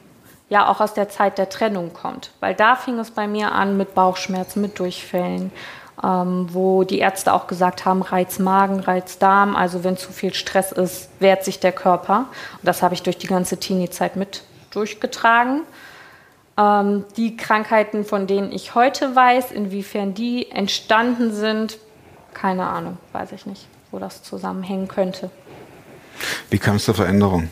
ja 0.49 0.69
auch 0.69 0.79
aus 0.79 0.93
der 0.93 1.09
Zeit 1.09 1.37
der 1.37 1.49
Trennung 1.49 1.91
kommt, 1.91 2.31
weil 2.39 2.53
da 2.53 2.75
fing 2.75 2.99
es 2.99 3.11
bei 3.11 3.27
mir 3.27 3.51
an 3.51 3.77
mit 3.77 3.95
Bauchschmerzen, 3.95 4.61
mit 4.61 4.79
Durchfällen, 4.79 5.51
ähm, 6.03 6.47
wo 6.51 6.83
die 6.83 6.99
Ärzte 6.99 7.33
auch 7.33 7.47
gesagt 7.47 7.85
haben, 7.85 8.01
Reiz 8.01 8.39
Magen, 8.39 8.79
Reiz 8.79 9.17
Darm, 9.17 9.55
also 9.55 9.83
wenn 9.83 9.97
zu 9.97 10.11
viel 10.11 10.33
Stress 10.33 10.71
ist, 10.71 11.09
wehrt 11.19 11.43
sich 11.43 11.59
der 11.59 11.71
Körper. 11.71 12.27
Und 12.53 12.65
das 12.65 12.83
habe 12.83 12.93
ich 12.93 13.03
durch 13.03 13.17
die 13.17 13.27
ganze 13.27 13.57
Teenie-Zeit 13.57 14.15
mit 14.15 14.43
durchgetragen. 14.71 15.61
Ähm, 16.57 17.05
die 17.15 17.35
Krankheiten, 17.35 18.05
von 18.05 18.27
denen 18.27 18.51
ich 18.51 18.75
heute 18.75 19.15
weiß, 19.15 19.51
inwiefern 19.51 20.13
die 20.13 20.51
entstanden 20.51 21.33
sind, 21.33 21.77
keine 22.33 22.67
Ahnung, 22.67 22.97
weiß 23.13 23.31
ich 23.31 23.45
nicht, 23.45 23.67
wo 23.91 23.97
das 23.97 24.21
zusammenhängen 24.21 24.87
könnte. 24.87 25.31
Wie 26.49 26.59
kam 26.59 26.75
es 26.75 26.85
zur 26.85 26.95
Veränderung? 26.95 27.49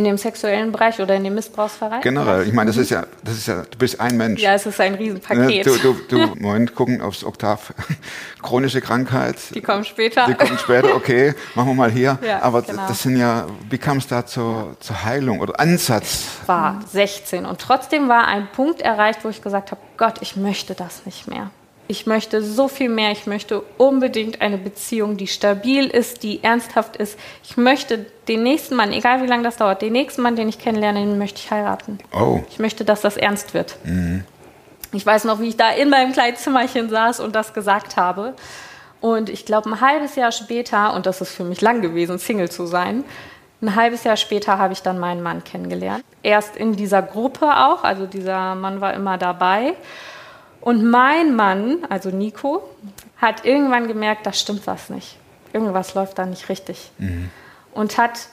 In 0.00 0.04
dem 0.04 0.16
sexuellen 0.16 0.72
Bereich 0.72 0.98
oder 0.98 1.14
in 1.14 1.24
dem 1.24 1.34
Missbrauchsbereich? 1.34 2.00
Generell, 2.00 2.46
ich 2.46 2.54
meine, 2.54 2.70
das 2.70 2.78
ist 2.78 2.88
ja, 2.88 3.04
das 3.22 3.34
ist 3.34 3.48
ja, 3.48 3.64
du 3.70 3.76
bist 3.76 4.00
ein 4.00 4.16
Mensch. 4.16 4.40
Ja, 4.40 4.54
es 4.54 4.64
ist 4.64 4.80
ein 4.80 4.92
Ne, 4.92 4.98
Riesenpaket. 4.98 5.66
Du, 5.66 5.76
du, 5.76 5.96
du, 6.08 6.16
Moment, 6.40 6.74
gucken 6.74 7.02
aufs 7.02 7.22
Oktav. 7.22 7.74
Chronische 8.42 8.80
Krankheit. 8.80 9.36
Die 9.54 9.60
kommen 9.60 9.84
später. 9.84 10.24
Die 10.26 10.32
kommen 10.32 10.56
später, 10.56 10.96
okay, 10.96 11.34
machen 11.54 11.68
wir 11.68 11.74
mal 11.74 11.90
hier. 11.90 12.18
Ja, 12.26 12.40
Aber 12.40 12.62
genau. 12.62 12.88
das 12.88 13.02
sind 13.02 13.18
ja, 13.18 13.46
wie 13.68 13.76
kam 13.76 13.98
es 13.98 14.06
da 14.06 14.24
zur, 14.24 14.74
zur 14.80 15.04
Heilung 15.04 15.40
oder 15.40 15.60
Ansatz? 15.60 16.24
war 16.46 16.80
16 16.90 17.44
und 17.44 17.60
trotzdem 17.60 18.08
war 18.08 18.26
ein 18.26 18.48
Punkt 18.52 18.80
erreicht, 18.80 19.20
wo 19.22 19.28
ich 19.28 19.42
gesagt 19.42 19.70
habe, 19.70 19.82
Gott, 19.98 20.14
ich 20.22 20.34
möchte 20.34 20.74
das 20.74 21.04
nicht 21.04 21.28
mehr. 21.28 21.50
Ich 21.90 22.06
möchte 22.06 22.40
so 22.40 22.68
viel 22.68 22.88
mehr. 22.88 23.10
Ich 23.10 23.26
möchte 23.26 23.62
unbedingt 23.76 24.40
eine 24.40 24.58
Beziehung, 24.58 25.16
die 25.16 25.26
stabil 25.26 25.88
ist, 25.88 26.22
die 26.22 26.40
ernsthaft 26.40 26.94
ist. 26.94 27.18
Ich 27.42 27.56
möchte 27.56 28.06
den 28.28 28.44
nächsten 28.44 28.76
Mann, 28.76 28.92
egal 28.92 29.22
wie 29.22 29.26
lange 29.26 29.42
das 29.42 29.56
dauert, 29.56 29.82
den 29.82 29.92
nächsten 29.92 30.22
Mann, 30.22 30.36
den 30.36 30.48
ich 30.48 30.60
kennenlerne, 30.60 31.00
den 31.00 31.18
möchte 31.18 31.40
ich 31.40 31.50
heiraten. 31.50 31.98
Oh, 32.12 32.42
Ich 32.48 32.60
möchte, 32.60 32.84
dass 32.84 33.00
das 33.00 33.16
ernst 33.16 33.54
wird. 33.54 33.76
Ich 34.92 35.04
weiß 35.04 35.24
noch, 35.24 35.40
wie 35.40 35.48
ich 35.48 35.56
da 35.56 35.70
in 35.70 35.90
meinem 35.90 36.12
kleinen 36.12 36.36
Zimmerchen 36.36 36.90
saß 36.90 37.18
und 37.18 37.34
das 37.34 37.54
gesagt 37.54 37.96
habe. 37.96 38.34
Und 39.00 39.28
ich 39.28 39.44
glaube, 39.44 39.68
ein 39.70 39.80
halbes 39.80 40.14
Jahr 40.14 40.30
später, 40.30 40.94
und 40.94 41.06
das 41.06 41.20
ist 41.20 41.34
für 41.34 41.42
mich 41.42 41.60
lang 41.60 41.82
gewesen, 41.82 42.20
Single 42.20 42.52
zu 42.52 42.66
sein, 42.66 43.02
ein 43.62 43.74
halbes 43.74 44.04
Jahr 44.04 44.16
später 44.16 44.58
habe 44.58 44.74
ich 44.74 44.82
dann 44.82 45.00
meinen 45.00 45.24
Mann 45.24 45.42
kennengelernt. 45.42 46.04
Erst 46.22 46.56
in 46.56 46.76
dieser 46.76 47.02
Gruppe 47.02 47.46
auch, 47.46 47.82
also 47.82 48.06
dieser 48.06 48.54
Mann 48.54 48.80
war 48.80 48.94
immer 48.94 49.18
dabei. 49.18 49.74
Und 50.60 50.88
mein 50.88 51.34
Mann, 51.34 51.78
also 51.88 52.10
Nico, 52.10 52.62
hat 53.16 53.44
irgendwann 53.44 53.88
gemerkt, 53.88 54.26
da 54.26 54.32
stimmt 54.32 54.66
was 54.66 54.90
nicht. 54.90 55.16
Irgendwas 55.52 55.94
läuft 55.94 56.18
da 56.18 56.26
nicht 56.26 56.48
richtig. 56.48 56.90
Und 57.72 57.98
hat, 57.98 58.28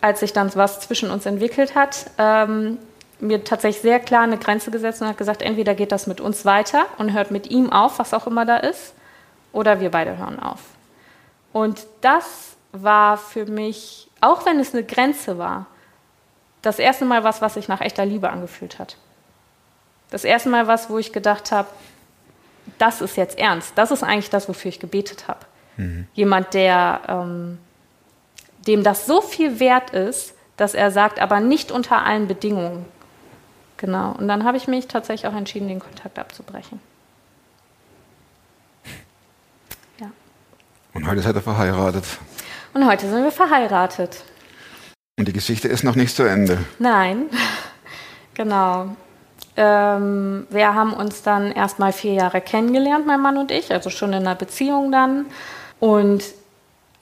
als 0.00 0.20
sich 0.20 0.32
dann 0.32 0.54
was 0.54 0.80
zwischen 0.80 1.10
uns 1.10 1.26
entwickelt 1.26 1.74
hat, 1.74 2.10
ähm, 2.18 2.78
mir 3.20 3.42
tatsächlich 3.42 3.82
sehr 3.82 4.00
klar 4.00 4.22
eine 4.22 4.38
Grenze 4.38 4.70
gesetzt 4.70 5.02
und 5.02 5.08
hat 5.08 5.18
gesagt, 5.18 5.42
entweder 5.42 5.74
geht 5.74 5.92
das 5.92 6.06
mit 6.06 6.20
uns 6.20 6.44
weiter 6.44 6.86
und 6.98 7.12
hört 7.12 7.30
mit 7.30 7.50
ihm 7.50 7.72
auf, 7.72 7.98
was 7.98 8.14
auch 8.14 8.26
immer 8.26 8.44
da 8.44 8.58
ist, 8.58 8.94
oder 9.52 9.80
wir 9.80 9.90
beide 9.90 10.18
hören 10.18 10.38
auf. 10.38 10.60
Und 11.52 11.86
das 12.00 12.56
war 12.72 13.16
für 13.16 13.46
mich, 13.46 14.08
auch 14.20 14.46
wenn 14.46 14.60
es 14.60 14.74
eine 14.74 14.84
Grenze 14.84 15.38
war, 15.38 15.66
das 16.62 16.78
erste 16.78 17.04
Mal 17.04 17.24
was, 17.24 17.40
was 17.40 17.54
sich 17.54 17.68
nach 17.68 17.80
echter 17.80 18.04
Liebe 18.04 18.30
angefühlt 18.30 18.78
hat. 18.78 18.96
Das 20.10 20.24
erste 20.24 20.48
Mal 20.48 20.66
was, 20.66 20.88
wo 20.90 20.98
ich 20.98 21.12
gedacht 21.12 21.52
habe, 21.52 21.68
das 22.78 23.00
ist 23.00 23.16
jetzt 23.16 23.38
ernst. 23.38 23.72
Das 23.76 23.90
ist 23.90 24.02
eigentlich 24.02 24.30
das, 24.30 24.48
wofür 24.48 24.68
ich 24.68 24.80
gebetet 24.80 25.28
habe. 25.28 25.40
Jemand, 26.14 26.54
der 26.54 27.00
ähm, 27.06 27.58
dem 28.66 28.82
das 28.82 29.06
so 29.06 29.20
viel 29.20 29.60
wert 29.60 29.90
ist, 29.90 30.34
dass 30.56 30.74
er 30.74 30.90
sagt, 30.90 31.20
aber 31.20 31.40
nicht 31.40 31.70
unter 31.70 32.04
allen 32.04 32.26
Bedingungen. 32.26 32.84
Genau. 33.76 34.12
Und 34.12 34.28
dann 34.28 34.44
habe 34.44 34.56
ich 34.56 34.66
mich 34.66 34.88
tatsächlich 34.88 35.30
auch 35.30 35.36
entschieden, 35.36 35.68
den 35.68 35.78
Kontakt 35.78 36.18
abzubrechen. 36.18 36.80
Ja. 40.00 40.10
und 40.94 41.08
heute 41.08 41.22
seid 41.22 41.36
ihr 41.36 41.42
verheiratet. 41.42 42.04
Und 42.74 42.86
heute 42.86 43.08
sind 43.08 43.22
wir 43.22 43.32
verheiratet. 43.32 44.24
Und 45.16 45.26
die 45.28 45.32
Geschichte 45.32 45.68
ist 45.68 45.84
noch 45.84 45.94
nicht 45.94 46.14
zu 46.14 46.24
Ende. 46.24 46.64
Nein, 46.78 47.26
genau. 48.34 48.96
Ähm, 49.60 50.46
wir 50.50 50.72
haben 50.72 50.92
uns 50.92 51.22
dann 51.22 51.50
erstmal 51.50 51.92
vier 51.92 52.12
Jahre 52.12 52.40
kennengelernt, 52.40 53.06
mein 53.08 53.20
Mann 53.20 53.36
und 53.36 53.50
ich, 53.50 53.72
also 53.72 53.90
schon 53.90 54.12
in 54.12 54.20
einer 54.20 54.36
Beziehung 54.36 54.92
dann. 54.92 55.26
Und 55.80 56.22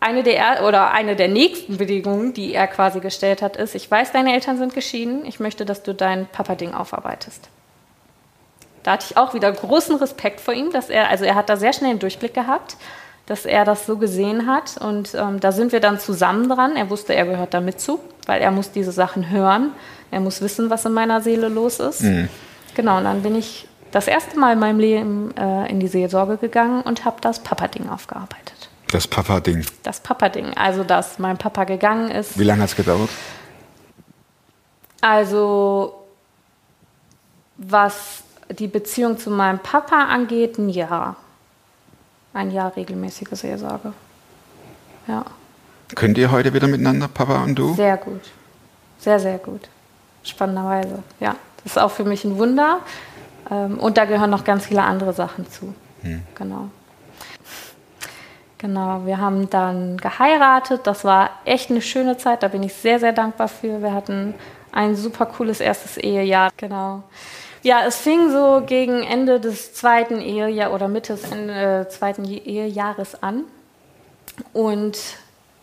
eine 0.00 0.22
der, 0.22 0.38
er- 0.38 0.66
oder 0.66 0.90
eine 0.90 1.16
der 1.16 1.28
nächsten 1.28 1.76
Bedingungen, 1.76 2.32
die 2.32 2.54
er 2.54 2.66
quasi 2.66 3.00
gestellt 3.00 3.42
hat, 3.42 3.56
ist, 3.58 3.74
ich 3.74 3.90
weiß, 3.90 4.12
deine 4.12 4.32
Eltern 4.32 4.56
sind 4.56 4.72
geschieden, 4.72 5.26
ich 5.26 5.38
möchte, 5.38 5.66
dass 5.66 5.82
du 5.82 5.94
dein 5.94 6.26
Papa-Ding 6.26 6.72
aufarbeitest. 6.72 7.50
Da 8.82 8.92
hatte 8.92 9.06
ich 9.10 9.18
auch 9.18 9.34
wieder 9.34 9.52
großen 9.52 9.96
Respekt 9.96 10.40
vor 10.40 10.54
ihm, 10.54 10.72
dass 10.72 10.88
er, 10.88 11.10
also 11.10 11.26
er 11.26 11.34
hat 11.34 11.50
da 11.50 11.56
sehr 11.56 11.74
schnell 11.74 11.90
einen 11.90 11.98
Durchblick 11.98 12.32
gehabt, 12.32 12.76
dass 13.26 13.44
er 13.44 13.66
das 13.66 13.84
so 13.84 13.98
gesehen 13.98 14.46
hat. 14.46 14.78
Und 14.78 15.14
ähm, 15.14 15.40
da 15.40 15.52
sind 15.52 15.72
wir 15.72 15.80
dann 15.80 15.98
zusammen 15.98 16.48
dran. 16.48 16.74
Er 16.76 16.88
wusste, 16.88 17.14
er 17.14 17.26
gehört 17.26 17.52
da 17.52 17.60
mit 17.60 17.80
zu, 17.80 18.00
weil 18.24 18.40
er 18.40 18.50
muss 18.50 18.70
diese 18.70 18.92
Sachen 18.92 19.28
hören. 19.28 19.72
Er 20.10 20.20
muss 20.20 20.40
wissen, 20.40 20.70
was 20.70 20.84
in 20.84 20.92
meiner 20.92 21.20
Seele 21.20 21.48
los 21.48 21.80
ist. 21.80 22.04
Genau, 22.74 22.98
und 22.98 23.04
dann 23.04 23.22
bin 23.22 23.34
ich 23.34 23.66
das 23.90 24.06
erste 24.08 24.38
Mal 24.38 24.52
in 24.54 24.58
meinem 24.58 24.78
Leben 24.78 25.36
äh, 25.36 25.70
in 25.70 25.80
die 25.80 25.88
Seelsorge 25.88 26.36
gegangen 26.36 26.82
und 26.82 27.04
habe 27.04 27.20
das 27.20 27.40
Papa-Ding 27.40 27.88
aufgearbeitet. 27.88 28.68
Das 28.92 29.06
Papa-Ding. 29.08 29.64
Das 29.82 30.00
Papa-Ding. 30.00 30.54
Also, 30.56 30.84
dass 30.84 31.18
mein 31.18 31.38
Papa 31.38 31.64
gegangen 31.64 32.10
ist. 32.10 32.38
Wie 32.38 32.44
lange 32.44 32.62
hat 32.62 32.70
es 32.70 32.76
gedauert? 32.76 33.08
Also, 35.00 35.94
was 37.56 38.22
die 38.50 38.68
Beziehung 38.68 39.18
zu 39.18 39.30
meinem 39.30 39.58
Papa 39.58 40.04
angeht, 40.04 40.58
ein 40.58 40.68
Jahr. 40.68 41.16
Ein 42.32 42.50
Jahr 42.50 42.76
regelmäßige 42.76 43.28
Seelsorge. 43.32 43.92
Ja, 45.08 45.24
Könnt 45.94 46.18
ihr 46.18 46.30
heute 46.32 46.52
wieder 46.52 46.66
miteinander, 46.66 47.06
Papa 47.08 47.44
und 47.44 47.54
du? 47.54 47.74
sehr 47.74 47.96
gut. 47.96 48.22
Sehr, 48.98 49.20
sehr 49.20 49.38
gut. 49.38 49.68
Spannenderweise. 50.26 51.02
Ja, 51.20 51.36
das 51.62 51.72
ist 51.72 51.78
auch 51.78 51.90
für 51.90 52.04
mich 52.04 52.24
ein 52.24 52.38
Wunder. 52.38 52.80
Ähm, 53.50 53.78
Und 53.78 53.96
da 53.96 54.04
gehören 54.04 54.30
noch 54.30 54.44
ganz 54.44 54.66
viele 54.66 54.82
andere 54.82 55.12
Sachen 55.12 55.48
zu. 55.50 55.74
Genau. 56.34 56.68
Genau, 58.58 59.02
wir 59.04 59.18
haben 59.18 59.50
dann 59.50 59.96
geheiratet. 59.98 60.86
Das 60.86 61.04
war 61.04 61.30
echt 61.44 61.70
eine 61.70 61.82
schöne 61.82 62.16
Zeit. 62.16 62.42
Da 62.42 62.48
bin 62.48 62.62
ich 62.62 62.74
sehr, 62.74 62.98
sehr 62.98 63.12
dankbar 63.12 63.48
für. 63.48 63.82
Wir 63.82 63.92
hatten 63.92 64.34
ein 64.72 64.96
super 64.96 65.26
cooles 65.26 65.60
erstes 65.60 65.96
Ehejahr. 65.96 66.50
Genau. 66.56 67.02
Ja, 67.62 67.80
es 67.86 67.96
fing 67.96 68.30
so 68.30 68.62
gegen 68.64 69.02
Ende 69.02 69.40
des 69.40 69.74
zweiten 69.74 70.20
Ehejahres 70.20 70.74
oder 70.74 70.88
Mitte 70.88 71.14
des 71.14 71.30
Ende, 71.30 71.86
äh, 71.86 71.88
zweiten 71.88 72.24
Ehejahres 72.24 73.22
an. 73.22 73.44
Und 74.52 74.98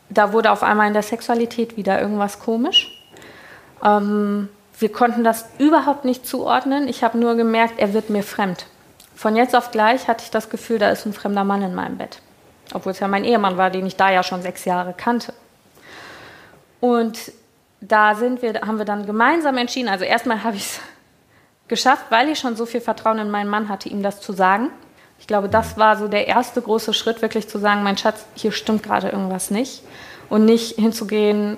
da 0.10 0.34
wurde 0.34 0.52
auf 0.52 0.64
einmal 0.64 0.88
in 0.88 0.94
der 0.94 1.04
Sexualität 1.04 1.78
wieder 1.78 2.02
irgendwas 2.02 2.40
komisch. 2.40 2.93
Ähm, 3.84 4.50
wir 4.80 4.92
konnten 4.92 5.24
das 5.24 5.46
überhaupt 5.60 6.06
nicht 6.06 6.26
zuordnen. 6.26 6.88
Ich 6.88 7.04
habe 7.04 7.18
nur 7.18 7.36
gemerkt, 7.36 7.76
er 7.78 7.94
wird 7.94 8.10
mir 8.10 8.24
fremd. 8.24 8.66
Von 9.16 9.36
jetzt 9.36 9.56
auf 9.56 9.72
gleich 9.72 10.08
hatte 10.08 10.24
ich 10.24 10.32
das 10.32 10.50
Gefühl, 10.50 10.80
da 10.80 10.90
ist 10.90 11.06
ein 11.06 11.14
fremder 11.14 11.44
Mann 11.44 11.62
in 11.62 11.76
meinem 11.76 11.98
Bett. 11.98 12.20
Obwohl 12.74 12.94
es 12.94 13.00
ja 13.00 13.08
mein 13.08 13.24
Ehemann 13.24 13.58
war, 13.58 13.70
den 13.70 13.86
ich 13.86 13.96
da 13.96 14.10
ja 14.10 14.24
schon 14.24 14.42
sechs 14.42 14.66
Jahre 14.66 14.94
kannte. 14.98 15.34
Und 16.80 17.32
da 17.82 18.16
sind 18.16 18.42
wir, 18.42 18.54
haben 18.62 18.78
wir 18.78 18.86
dann 18.86 19.06
gemeinsam 19.06 19.58
entschieden, 19.58 19.90
also 19.90 20.06
erstmal 20.06 20.44
habe 20.44 20.56
ich 20.56 20.64
es 20.64 20.80
geschafft, 21.68 22.06
weil 22.10 22.30
ich 22.30 22.40
schon 22.40 22.56
so 22.56 22.66
viel 22.66 22.82
Vertrauen 22.82 23.20
in 23.20 23.30
meinen 23.30 23.50
Mann 23.50 23.70
hatte, 23.70 23.90
ihm 23.90 24.04
das 24.04 24.22
zu 24.22 24.34
sagen. 24.34 24.70
Ich 25.20 25.28
glaube, 25.28 25.48
das 25.48 25.78
war 25.78 25.96
so 25.96 26.08
der 26.08 26.28
erste 26.28 26.62
große 26.62 26.94
Schritt, 26.94 27.22
wirklich 27.22 27.48
zu 27.48 27.60
sagen, 27.60 27.84
mein 27.84 27.98
Schatz, 27.98 28.26
hier 28.36 28.52
stimmt 28.52 28.84
gerade 28.84 29.10
irgendwas 29.10 29.52
nicht. 29.52 29.84
Und 30.30 30.46
nicht 30.46 30.76
hinzugehen 30.76 31.58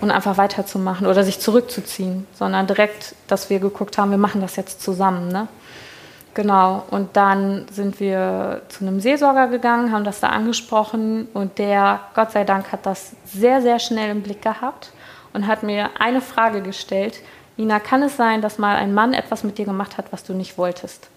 und 0.00 0.10
einfach 0.10 0.36
weiterzumachen 0.36 1.06
oder 1.06 1.24
sich 1.24 1.40
zurückzuziehen, 1.40 2.26
sondern 2.34 2.66
direkt, 2.66 3.14
dass 3.28 3.50
wir 3.50 3.58
geguckt 3.58 3.98
haben, 3.98 4.10
wir 4.10 4.18
machen 4.18 4.40
das 4.40 4.56
jetzt 4.56 4.82
zusammen. 4.82 5.28
Ne? 5.28 5.48
Genau, 6.34 6.84
und 6.90 7.16
dann 7.16 7.66
sind 7.70 8.00
wir 8.00 8.62
zu 8.68 8.84
einem 8.84 9.00
Seelsorger 9.00 9.48
gegangen, 9.48 9.92
haben 9.92 10.04
das 10.04 10.20
da 10.20 10.28
angesprochen 10.28 11.28
und 11.34 11.58
der, 11.58 12.00
Gott 12.14 12.32
sei 12.32 12.44
Dank, 12.44 12.72
hat 12.72 12.86
das 12.86 13.12
sehr, 13.26 13.60
sehr 13.60 13.78
schnell 13.78 14.10
im 14.10 14.22
Blick 14.22 14.40
gehabt 14.40 14.92
und 15.34 15.46
hat 15.46 15.62
mir 15.62 15.90
eine 15.98 16.22
Frage 16.22 16.62
gestellt. 16.62 17.20
Nina, 17.58 17.80
kann 17.80 18.02
es 18.02 18.16
sein, 18.16 18.40
dass 18.40 18.58
mal 18.58 18.76
ein 18.76 18.94
Mann 18.94 19.12
etwas 19.12 19.44
mit 19.44 19.58
dir 19.58 19.66
gemacht 19.66 19.98
hat, 19.98 20.06
was 20.10 20.24
du 20.24 20.32
nicht 20.32 20.56
wolltest? 20.56 21.08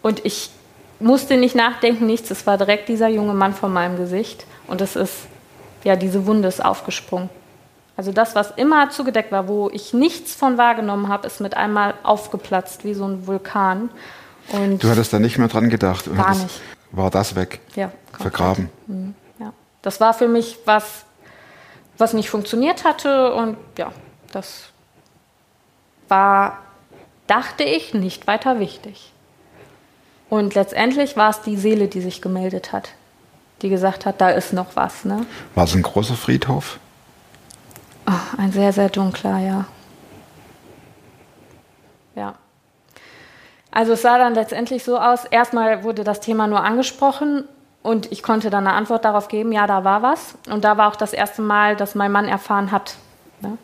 Und 0.00 0.24
ich 0.24 0.50
musste 1.00 1.36
nicht 1.36 1.54
nachdenken, 1.54 2.06
nichts. 2.06 2.30
Es 2.30 2.46
war 2.46 2.56
direkt 2.56 2.88
dieser 2.88 3.08
junge 3.08 3.34
Mann 3.34 3.52
vor 3.52 3.68
meinem 3.68 3.98
Gesicht 3.98 4.46
und 4.66 4.80
es 4.80 4.96
ist, 4.96 5.26
ja, 5.84 5.96
diese 5.96 6.26
Wunde 6.26 6.48
ist 6.48 6.64
aufgesprungen. 6.64 7.28
Also 7.96 8.12
das, 8.12 8.34
was 8.34 8.50
immer 8.52 8.90
zugedeckt 8.90 9.32
war, 9.32 9.48
wo 9.48 9.70
ich 9.70 9.94
nichts 9.94 10.34
von 10.34 10.58
wahrgenommen 10.58 11.08
habe, 11.08 11.26
ist 11.26 11.40
mit 11.40 11.56
einmal 11.56 11.94
aufgeplatzt 12.02 12.84
wie 12.84 12.92
so 12.94 13.06
ein 13.06 13.26
Vulkan. 13.26 13.88
Und 14.52 14.82
Du 14.84 14.88
hattest 14.90 15.12
da 15.12 15.18
nicht 15.18 15.38
mehr 15.38 15.48
dran 15.48 15.70
gedacht. 15.70 16.06
und 16.06 16.16
Gar 16.16 16.26
hattest, 16.28 16.42
nicht. 16.44 16.60
War 16.92 17.10
das 17.10 17.34
weg? 17.34 17.60
ja. 17.74 17.90
Vergraben. 18.18 18.70
Ja. 19.38 19.52
Das 19.82 20.00
war 20.00 20.14
für 20.14 20.26
mich 20.28 20.58
was, 20.64 21.04
was 21.98 22.14
nicht 22.14 22.30
funktioniert 22.30 22.84
hatte 22.84 23.34
und 23.34 23.58
ja, 23.76 23.92
das 24.32 24.70
war, 26.08 26.58
dachte 27.26 27.62
ich, 27.64 27.92
nicht 27.92 28.26
weiter 28.26 28.58
wichtig. 28.58 29.12
Und 30.30 30.54
letztendlich 30.54 31.16
war 31.16 31.30
es 31.30 31.42
die 31.42 31.56
Seele, 31.56 31.88
die 31.88 32.00
sich 32.00 32.22
gemeldet 32.22 32.72
hat, 32.72 32.90
die 33.62 33.68
gesagt 33.68 34.06
hat, 34.06 34.20
da 34.20 34.30
ist 34.30 34.52
noch 34.54 34.76
was. 34.76 35.04
Ne? 35.04 35.26
War 35.54 35.64
es 35.64 35.74
ein 35.74 35.82
großer 35.82 36.14
Friedhof? 36.14 36.78
Oh, 38.08 38.38
ein 38.38 38.52
sehr, 38.52 38.72
sehr 38.72 38.88
dunkler, 38.88 39.38
ja. 39.38 39.64
Ja. 42.14 42.34
Also 43.70 43.92
es 43.92 44.02
sah 44.02 44.16
dann 44.18 44.34
letztendlich 44.34 44.84
so 44.84 44.98
aus, 44.98 45.24
erstmal 45.24 45.84
wurde 45.84 46.02
das 46.04 46.20
Thema 46.20 46.46
nur 46.46 46.64
angesprochen 46.64 47.44
und 47.82 48.10
ich 48.10 48.22
konnte 48.22 48.48
dann 48.48 48.66
eine 48.66 48.76
Antwort 48.76 49.04
darauf 49.04 49.28
geben, 49.28 49.52
ja, 49.52 49.66
da 49.66 49.84
war 49.84 50.02
was. 50.02 50.36
Und 50.48 50.64
da 50.64 50.76
war 50.76 50.88
auch 50.88 50.96
das 50.96 51.12
erste 51.12 51.42
Mal, 51.42 51.76
dass 51.76 51.94
mein 51.94 52.10
Mann 52.10 52.26
erfahren 52.26 52.72
hat. 52.72 52.96
Ne? 53.40 53.58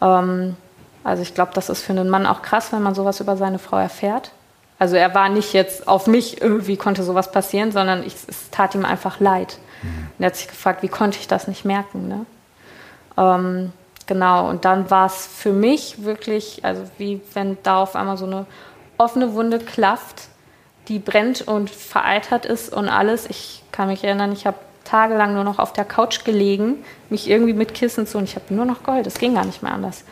Ähm, 0.00 0.56
also 1.04 1.22
ich 1.22 1.34
glaube, 1.34 1.52
das 1.54 1.68
ist 1.68 1.82
für 1.82 1.92
einen 1.92 2.08
Mann 2.08 2.26
auch 2.26 2.42
krass, 2.42 2.72
wenn 2.72 2.82
man 2.82 2.94
sowas 2.94 3.20
über 3.20 3.36
seine 3.36 3.58
Frau 3.58 3.76
erfährt. 3.76 4.32
Also 4.78 4.96
er 4.96 5.14
war 5.14 5.28
nicht 5.28 5.52
jetzt 5.52 5.88
auf 5.88 6.06
mich, 6.06 6.40
irgendwie 6.40 6.76
konnte 6.76 7.02
sowas 7.02 7.32
passieren, 7.32 7.72
sondern 7.72 8.04
ich, 8.04 8.14
es 8.26 8.50
tat 8.50 8.74
ihm 8.74 8.84
einfach 8.84 9.20
leid. 9.20 9.58
Und 9.82 10.24
er 10.24 10.26
hat 10.26 10.36
sich 10.36 10.48
gefragt, 10.48 10.82
wie 10.82 10.88
konnte 10.88 11.18
ich 11.18 11.28
das 11.28 11.48
nicht 11.48 11.64
merken? 11.64 12.08
Ne? 12.08 12.26
Ähm, 13.18 13.72
genau, 14.06 14.48
und 14.48 14.64
dann 14.64 14.90
war 14.90 15.06
es 15.06 15.26
für 15.26 15.52
mich 15.52 16.04
wirklich, 16.04 16.64
also 16.64 16.82
wie 16.96 17.20
wenn 17.34 17.58
da 17.62 17.82
auf 17.82 17.96
einmal 17.96 18.16
so 18.16 18.26
eine 18.26 18.46
offene 18.96 19.34
Wunde 19.34 19.58
klafft, 19.58 20.28
die 20.86 20.98
brennt 20.98 21.46
und 21.46 21.68
vereitert 21.68 22.46
ist 22.46 22.72
und 22.72 22.88
alles. 22.88 23.26
Ich 23.28 23.62
kann 23.72 23.88
mich 23.88 24.04
erinnern, 24.04 24.32
ich 24.32 24.46
habe 24.46 24.56
tagelang 24.84 25.34
nur 25.34 25.44
noch 25.44 25.58
auf 25.58 25.72
der 25.72 25.84
Couch 25.84 26.24
gelegen, 26.24 26.82
mich 27.10 27.28
irgendwie 27.28 27.52
mit 27.52 27.74
Kissen 27.74 28.06
zu 28.06 28.16
und 28.18 28.24
ich 28.24 28.36
habe 28.36 28.54
nur 28.54 28.64
noch 28.64 28.82
geheult. 28.82 29.06
Es 29.06 29.18
ging 29.18 29.34
gar 29.34 29.44
nicht 29.44 29.62
mehr 29.62 29.72
anders. 29.72 30.04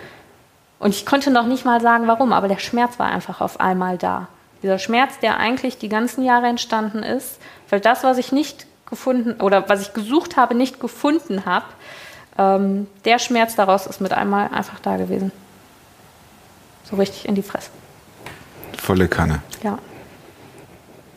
Und 0.79 0.91
ich 0.91 1.07
konnte 1.07 1.31
noch 1.31 1.47
nicht 1.47 1.65
mal 1.65 1.81
sagen, 1.81 2.07
warum, 2.07 2.33
aber 2.33 2.49
der 2.49 2.59
Schmerz 2.59 2.99
war 2.99 3.07
einfach 3.07 3.41
auf 3.41 3.61
einmal 3.61 3.97
da. 3.97 4.29
Dieser 4.63 4.79
Schmerz, 4.79 5.19
der 5.21 5.39
eigentlich 5.39 5.79
die 5.79 5.89
ganzen 5.89 6.23
Jahre 6.23 6.47
entstanden 6.47 7.03
ist, 7.03 7.39
weil 7.71 7.81
das, 7.81 8.05
was 8.05 8.19
ich 8.19 8.33
nicht 8.33 8.67
gefunden 8.85 9.41
oder 9.41 9.69
was 9.69 9.81
ich 9.81 9.95
gesucht 9.95 10.37
habe, 10.37 10.55
nicht 10.55 10.79
gefunden 10.79 11.47
habe, 11.47 11.67
ähm, 12.39 12.87
der 13.05 13.19
Schmerz 13.19 13.55
daraus 13.57 13.87
ist 13.87 14.01
mit 14.01 14.13
einmal 14.13 14.49
einfach 14.49 14.81
da 14.81 14.97
gewesen. 14.97 15.33
So 16.85 16.97
richtig 16.97 17.27
in 17.27 17.35
die 17.35 17.43
Fresse. 17.43 17.71
Volle 18.79 19.09
Kanne. 19.09 19.43
Ja. 19.63 19.79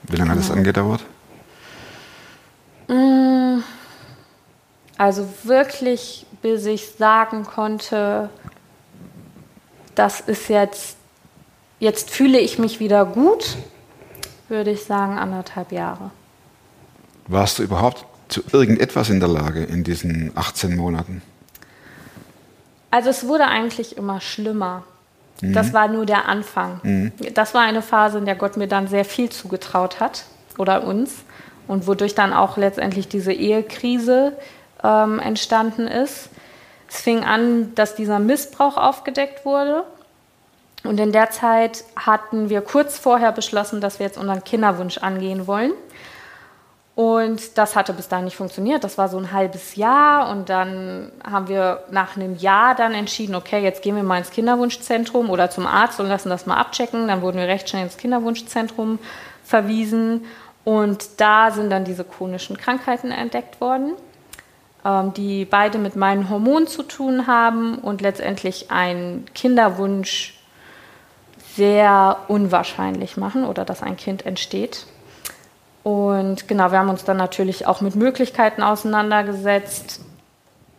Wie 0.03 0.15
lange 0.15 0.31
hat 0.31 0.37
Genau. 0.37 0.47
das 0.47 0.57
angedauert? 0.57 1.05
Mm, 2.87 3.59
Also 4.97 5.27
wirklich, 5.43 6.25
bis 6.41 6.65
ich 6.65 6.91
sagen 6.97 7.45
konnte, 7.45 8.29
das 9.95 10.19
ist 10.19 10.49
jetzt, 10.49 10.97
jetzt 11.79 12.09
fühle 12.09 12.39
ich 12.39 12.59
mich 12.59 12.79
wieder 12.81 13.05
gut, 13.05 13.55
würde 14.49 14.71
ich 14.71 14.83
sagen 14.83 15.17
anderthalb 15.17 15.71
Jahre. 15.71 16.11
Warst 17.27 17.59
du 17.59 17.63
überhaupt 17.63 18.05
zu 18.29 18.41
irgendetwas 18.51 19.09
in 19.09 19.19
der 19.19 19.29
Lage 19.29 19.63
in 19.63 19.83
diesen 19.83 20.31
18 20.35 20.75
Monaten? 20.75 21.21
Also 22.91 23.09
es 23.09 23.27
wurde 23.27 23.45
eigentlich 23.45 23.97
immer 23.97 24.21
schlimmer. 24.21 24.83
Das 25.41 25.73
war 25.73 25.87
nur 25.87 26.05
der 26.05 26.27
Anfang. 26.27 27.11
Das 27.33 27.53
war 27.53 27.61
eine 27.61 27.81
Phase, 27.81 28.17
in 28.17 28.25
der 28.25 28.35
Gott 28.35 28.57
mir 28.57 28.67
dann 28.67 28.87
sehr 28.87 29.05
viel 29.05 29.29
zugetraut 29.29 29.99
hat 29.99 30.25
oder 30.57 30.83
uns 30.83 31.23
und 31.67 31.87
wodurch 31.87 32.13
dann 32.13 32.33
auch 32.33 32.57
letztendlich 32.57 33.07
diese 33.07 33.31
Ehekrise 33.31 34.33
ähm, 34.83 35.19
entstanden 35.19 35.87
ist. 35.87 36.29
Es 36.89 37.01
fing 37.01 37.23
an, 37.23 37.73
dass 37.75 37.95
dieser 37.95 38.19
Missbrauch 38.19 38.75
aufgedeckt 38.75 39.45
wurde. 39.45 39.83
Und 40.83 40.99
in 40.99 41.11
der 41.11 41.29
Zeit 41.29 41.83
hatten 41.95 42.49
wir 42.49 42.61
kurz 42.61 42.97
vorher 42.97 43.31
beschlossen, 43.31 43.81
dass 43.81 43.99
wir 43.99 44.07
jetzt 44.07 44.17
unseren 44.17 44.43
Kinderwunsch 44.43 44.97
angehen 44.97 45.45
wollen. 45.45 45.71
Und 46.99 47.57
das 47.57 47.77
hatte 47.77 47.93
bis 47.93 48.09
dahin 48.09 48.25
nicht 48.25 48.35
funktioniert. 48.35 48.83
Das 48.83 48.97
war 48.97 49.07
so 49.07 49.17
ein 49.17 49.31
halbes 49.31 49.77
Jahr. 49.77 50.29
Und 50.29 50.49
dann 50.49 51.13
haben 51.23 51.47
wir 51.47 51.83
nach 51.91 52.17
einem 52.17 52.35
Jahr 52.35 52.75
dann 52.75 52.93
entschieden, 52.93 53.35
okay, 53.35 53.63
jetzt 53.63 53.81
gehen 53.83 53.95
wir 53.95 54.03
mal 54.03 54.17
ins 54.17 54.31
Kinderwunschzentrum 54.31 55.29
oder 55.29 55.49
zum 55.49 55.65
Arzt 55.65 56.01
und 56.01 56.07
lassen 56.07 56.27
das 56.27 56.45
mal 56.45 56.57
abchecken. 56.57 57.07
Dann 57.07 57.21
wurden 57.21 57.37
wir 57.37 57.47
recht 57.47 57.69
schnell 57.69 57.83
ins 57.83 57.95
Kinderwunschzentrum 57.95 58.99
verwiesen. 59.45 60.25
Und 60.65 61.21
da 61.21 61.51
sind 61.51 61.69
dann 61.69 61.85
diese 61.85 62.03
chronischen 62.03 62.57
Krankheiten 62.57 63.11
entdeckt 63.11 63.61
worden, 63.61 63.93
ähm, 64.83 65.13
die 65.13 65.45
beide 65.45 65.77
mit 65.77 65.95
meinen 65.95 66.29
Hormonen 66.29 66.67
zu 66.67 66.83
tun 66.83 67.27
haben 67.27 67.77
und 67.77 68.01
letztendlich 68.01 68.71
einen 68.71 69.23
Kinderwunsch 69.33 70.37
sehr 71.55 72.17
unwahrscheinlich 72.27 73.15
machen 73.15 73.45
oder 73.45 73.63
dass 73.63 73.83
ein 73.83 73.95
Kind 73.95 74.25
entsteht. 74.25 74.85
Und 75.89 76.47
genau, 76.47 76.71
wir 76.71 76.77
haben 76.77 76.89
uns 76.89 77.03
dann 77.03 77.17
natürlich 77.17 77.65
auch 77.65 77.81
mit 77.81 77.95
Möglichkeiten 77.95 78.61
auseinandergesetzt, 78.61 80.01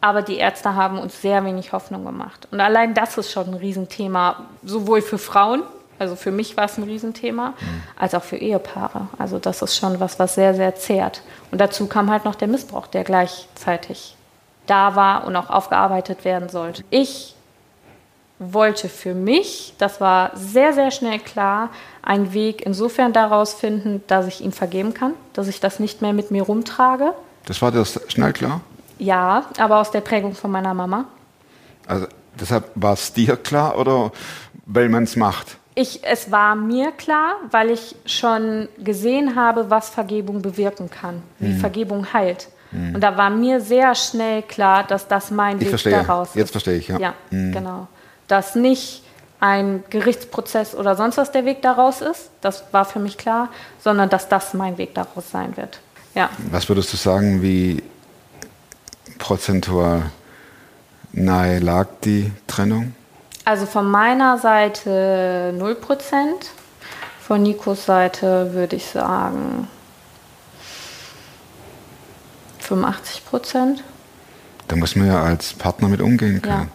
aber 0.01 0.23
die 0.23 0.37
Ärzte 0.37 0.77
haben 0.77 1.01
uns 1.01 1.21
sehr 1.21 1.45
wenig 1.45 1.73
Hoffnung 1.73 2.05
gemacht. 2.05 2.47
Und 2.53 2.61
allein 2.61 2.95
das 2.95 3.19
ist 3.19 3.33
schon 3.33 3.49
ein 3.49 3.55
Riesenthema, 3.55 4.47
sowohl 4.63 5.03
für 5.03 5.19
Frauen 5.19 5.65
Also 6.01 6.17
für 6.17 6.31
mich 6.31 6.57
war 6.57 6.65
es 6.65 6.79
ein 6.79 6.85
Riesenthema, 6.85 7.53
als 7.99 8.15
auch 8.15 8.23
für 8.23 8.37
Ehepaare. 8.37 9.09
Also 9.19 9.39
das 9.39 9.61
ist 9.61 9.77
schon 9.77 10.01
was, 10.01 10.19
was 10.19 10.35
sehr, 10.35 10.55
sehr 10.55 10.75
zehrt. 10.75 11.21
Und 11.51 11.61
dazu 11.61 11.89
kam 11.89 12.11
halt 12.11 12.25
noch 12.25 12.37
der 12.37 12.49
Missbrauch, 12.49 12.87
der 12.87 13.05
gleichzeitig 13.05 14.17
da 14.67 14.97
war 14.97 15.27
und 15.27 15.37
auch 15.37 15.51
aufgearbeitet 15.51 16.25
werden 16.25 16.49
sollte. 16.49 16.85
Ich 16.89 17.35
wollte 18.41 18.89
für 18.89 19.15
mich, 19.15 19.75
das 19.79 20.01
war 20.01 20.31
sehr, 20.35 20.73
sehr 20.73 20.91
schnell 20.91 21.19
klar, 21.21 21.69
einen 22.03 22.33
Weg 22.33 22.63
insofern 22.65 23.13
daraus 23.13 23.53
finden, 23.55 24.03
dass 24.07 24.27
ich 24.27 24.41
ihn 24.41 24.51
vergeben 24.53 24.95
kann, 24.95 25.13
dass 25.35 25.47
ich 25.47 25.61
das 25.61 25.79
nicht 25.79 26.01
mehr 26.01 26.15
mit 26.15 26.31
mir 26.31 26.43
rumtrage. 26.43 27.13
Das 27.45 27.61
war 27.61 27.71
dir 27.71 27.85
schnell 27.85 28.33
klar? 28.33 28.63
Ja, 28.99 29.45
aber 29.59 29.79
aus 29.79 29.91
der 29.91 30.01
Prägung 30.01 30.35
von 30.35 30.51
meiner 30.51 30.73
Mama. 30.75 31.05
Also 31.87 32.07
deshalb 32.41 32.71
war 32.75 32.95
es 32.95 33.13
dir 33.13 33.37
klar 33.37 33.79
oder 33.79 34.11
weil 34.67 34.89
man 34.89 35.05
es 35.05 35.17
macht? 35.17 35.59
Ich, 35.75 36.01
es 36.03 36.31
war 36.31 36.55
mir 36.55 36.93
klar, 36.93 37.35
weil 37.51 37.71
ich 37.71 37.95
schon 38.07 38.69
gesehen 38.79 39.37
habe, 39.37 39.71
was 39.71 39.89
Vergebung 39.91 40.41
bewirken 40.43 40.91
kann, 40.91 41.23
wie 41.39 41.53
Mhm. 41.53 41.59
Vergebung 41.61 42.13
heilt. 42.13 42.49
Und 42.73 43.01
da 43.01 43.17
war 43.17 43.31
mir 43.31 43.61
sehr 43.61 43.95
schnell 43.97 44.43
klar, 44.43 44.85
dass 44.85 45.09
das 45.09 45.31
mein 45.33 45.57
Ich 45.57 45.63
Weg 45.63 45.69
verstehe. 45.71 45.93
daraus 45.93 46.29
ist. 46.31 46.35
Jetzt 46.37 46.51
verstehe 46.53 46.77
ich, 46.79 46.87
ja. 46.89 46.99
Ja, 47.01 47.15
Mhm. 47.31 47.53
genau. 47.53 47.89
Dass 48.31 48.55
nicht 48.55 49.03
ein 49.41 49.83
Gerichtsprozess 49.91 50.75
oder 50.75 50.95
sonst 50.97 51.17
was 51.17 51.33
der 51.33 51.45
Weg 51.45 51.63
daraus 51.63 52.01
ist, 52.01 52.31
das 52.43 52.63
war 52.73 52.85
für 52.85 52.99
mich 53.01 53.19
klar, 53.19 53.49
sondern 53.83 54.09
dass 54.09 54.29
das 54.29 54.55
mein 54.55 54.79
Weg 54.79 54.95
daraus 54.95 55.31
sein 55.31 55.57
wird. 55.57 55.81
Ja, 56.15 56.29
Was 56.51 56.69
würdest 56.69 56.93
du 56.93 56.97
sagen, 56.97 57.43
wie 57.43 57.83
prozentual 59.19 60.11
nahe 61.13 61.59
lag 61.59 61.87
die 62.05 62.31
Trennung? 62.47 62.95
also 63.47 63.67
von 63.67 63.91
meiner 63.91 64.39
Seite 64.39 65.53
0%, 65.59 65.75
von 67.21 67.43
Nikos 67.43 67.85
Seite 67.87 68.53
würde 68.53 68.77
ich 68.77 68.87
sagen 68.87 69.67
85 72.61 73.25
Prozent. 73.25 73.83
Da 74.69 74.77
muss 74.77 74.95
man 74.95 75.09
ja 75.09 75.21
als 75.23 75.53
Partner 75.55 75.89
mit 75.89 76.01
umgehen 76.01 76.41
Ja. 76.47 76.69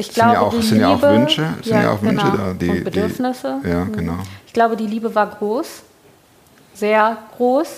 Ich 0.00 0.06
Sind 0.06 0.14
glaube, 0.14 0.32
ja 0.32 0.40
auch- 0.40 0.50
die 0.54 0.62
sind 0.62 0.80
ja 0.80 0.88
auch 0.88 0.94
Liebe, 0.94 1.08
Wünsche, 1.10 1.54
sind 1.62 1.82
ja 1.82 1.92
auch 1.92 2.00
Wünsche 2.02 2.24
genau, 2.30 2.36
da, 2.36 2.52
die- 2.54 2.68
und 2.70 2.76
die- 2.76 2.80
Bedürfnisse. 2.84 3.60
Ja, 3.64 3.84
Mhm. 3.84 3.92
genau. 3.92 4.14
Ich 4.46 4.52
glaube, 4.54 4.76
die 4.76 4.86
Liebe 4.86 5.14
war 5.14 5.26
groß, 5.26 5.82
sehr 6.74 7.18
groß 7.36 7.68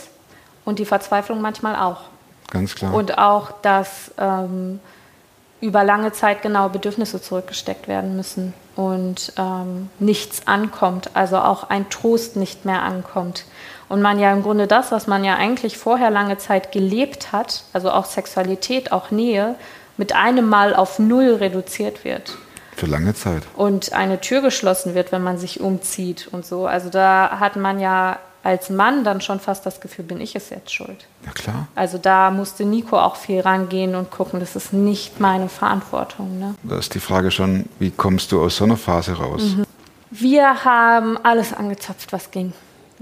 und 0.64 0.78
die 0.78 0.84
Verzweiflung 0.84 1.40
manchmal 1.40 1.74
auch. 1.76 2.02
Ganz 2.50 2.74
klar. 2.74 2.94
Und 2.94 3.18
auch, 3.18 3.50
dass 3.62 4.12
ähm, 4.18 4.78
über 5.60 5.82
lange 5.84 6.12
Zeit 6.12 6.42
genau 6.42 6.68
Bedürfnisse 6.68 7.20
zurückgesteckt 7.20 7.88
werden 7.88 8.16
müssen 8.16 8.52
und 8.76 9.32
ähm, 9.36 9.90
nichts 9.98 10.46
ankommt, 10.46 11.10
also 11.14 11.38
auch 11.38 11.70
ein 11.70 11.88
Trost 11.90 12.36
nicht 12.36 12.64
mehr 12.64 12.82
ankommt. 12.82 13.44
Und 13.88 14.00
man 14.00 14.18
ja 14.20 14.32
im 14.32 14.42
Grunde 14.42 14.66
das, 14.66 14.92
was 14.92 15.06
man 15.06 15.24
ja 15.24 15.34
eigentlich 15.36 15.76
vorher 15.76 16.10
lange 16.10 16.38
Zeit 16.38 16.72
gelebt 16.72 17.32
hat, 17.32 17.64
also 17.72 17.90
auch 17.90 18.04
Sexualität, 18.06 18.92
auch 18.92 19.10
Nähe, 19.10 19.54
mit 19.96 20.14
einem 20.14 20.48
Mal 20.48 20.74
auf 20.74 20.98
Null 20.98 21.34
reduziert 21.34 22.04
wird 22.04 22.36
Für 22.76 22.86
lange 22.86 23.14
Zeit. 23.14 23.42
und 23.56 23.92
eine 23.92 24.20
Tür 24.20 24.40
geschlossen 24.40 24.94
wird, 24.94 25.12
wenn 25.12 25.22
man 25.22 25.38
sich 25.38 25.60
umzieht 25.60 26.28
und 26.32 26.44
so. 26.46 26.66
Also 26.66 26.88
da 26.90 27.38
hat 27.40 27.56
man 27.56 27.78
ja 27.80 28.18
als 28.44 28.70
Mann 28.70 29.04
dann 29.04 29.20
schon 29.20 29.38
fast 29.38 29.64
das 29.66 29.80
Gefühl, 29.80 30.04
bin 30.04 30.20
ich 30.20 30.34
es 30.34 30.50
jetzt 30.50 30.72
schuld. 30.72 31.06
Ja 31.24 31.32
klar. 31.32 31.68
Also 31.76 31.96
da 31.98 32.30
musste 32.30 32.64
Nico 32.64 32.98
auch 32.98 33.14
viel 33.16 33.40
rangehen 33.40 33.94
und 33.94 34.10
gucken, 34.10 34.40
das 34.40 34.56
ist 34.56 34.72
nicht 34.72 35.20
meine 35.20 35.48
Verantwortung. 35.48 36.38
Ne? 36.40 36.54
Da 36.64 36.78
ist 36.78 36.94
die 36.94 37.00
Frage 37.00 37.30
schon, 37.30 37.66
wie 37.78 37.90
kommst 37.92 38.32
du 38.32 38.42
aus 38.42 38.56
so 38.56 38.64
einer 38.64 38.76
Phase 38.76 39.12
raus? 39.12 39.42
Mhm. 39.56 39.64
Wir 40.10 40.64
haben 40.64 41.16
alles 41.22 41.52
angezapft, 41.54 42.12
was 42.12 42.30
ging. 42.30 42.52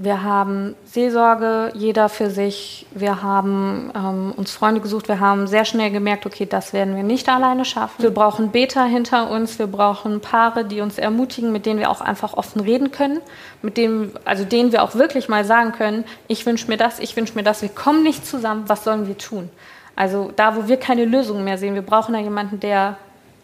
Wir 0.03 0.23
haben 0.23 0.77
Seelsorge, 0.87 1.73
jeder 1.75 2.09
für 2.09 2.31
sich. 2.31 2.87
Wir 2.91 3.23
haben 3.23 3.93
ähm, 3.95 4.33
uns 4.35 4.51
Freunde 4.51 4.81
gesucht. 4.81 5.09
Wir 5.09 5.21
haben 5.21 5.47
sehr 5.47 5.67
schnell 5.67 5.91
gemerkt, 5.91 6.25
okay, 6.25 6.47
das 6.47 6.73
werden 6.73 6.97
wir 6.97 7.03
nicht 7.03 7.29
alleine 7.29 7.67
schaffen. 7.67 8.03
Wir 8.03 8.11
brauchen 8.11 8.51
Beter 8.51 8.83
hinter 8.85 9.31
uns. 9.31 9.59
Wir 9.59 9.67
brauchen 9.67 10.23
Paare, 10.23 10.65
die 10.65 10.81
uns 10.81 10.97
ermutigen, 10.97 11.53
mit 11.53 11.67
denen 11.67 11.81
wir 11.81 11.91
auch 11.91 12.01
einfach 12.01 12.33
offen 12.33 12.63
reden 12.63 12.93
können. 12.93 13.21
Mit 13.61 13.77
denen, 13.77 14.13
also 14.25 14.45
denen 14.45 14.73
wir 14.73 14.83
auch 14.85 14.95
wirklich 14.95 15.29
mal 15.29 15.45
sagen 15.45 15.73
können, 15.73 16.05
ich 16.29 16.47
wünsche 16.47 16.69
mir 16.69 16.79
das, 16.79 16.99
ich 16.99 17.15
wünsche 17.15 17.35
mir 17.35 17.43
das. 17.43 17.61
Wir 17.61 17.69
kommen 17.69 18.03
nicht 18.03 18.27
zusammen. 18.27 18.65
Was 18.69 18.85
sollen 18.85 19.07
wir 19.07 19.19
tun? 19.19 19.51
Also 19.97 20.33
da, 20.35 20.57
wo 20.57 20.67
wir 20.67 20.79
keine 20.79 21.05
Lösung 21.05 21.45
mehr 21.45 21.59
sehen, 21.59 21.75
wir 21.75 21.83
brauchen 21.83 22.15
da 22.15 22.21
jemanden, 22.21 22.59
der 22.59 22.97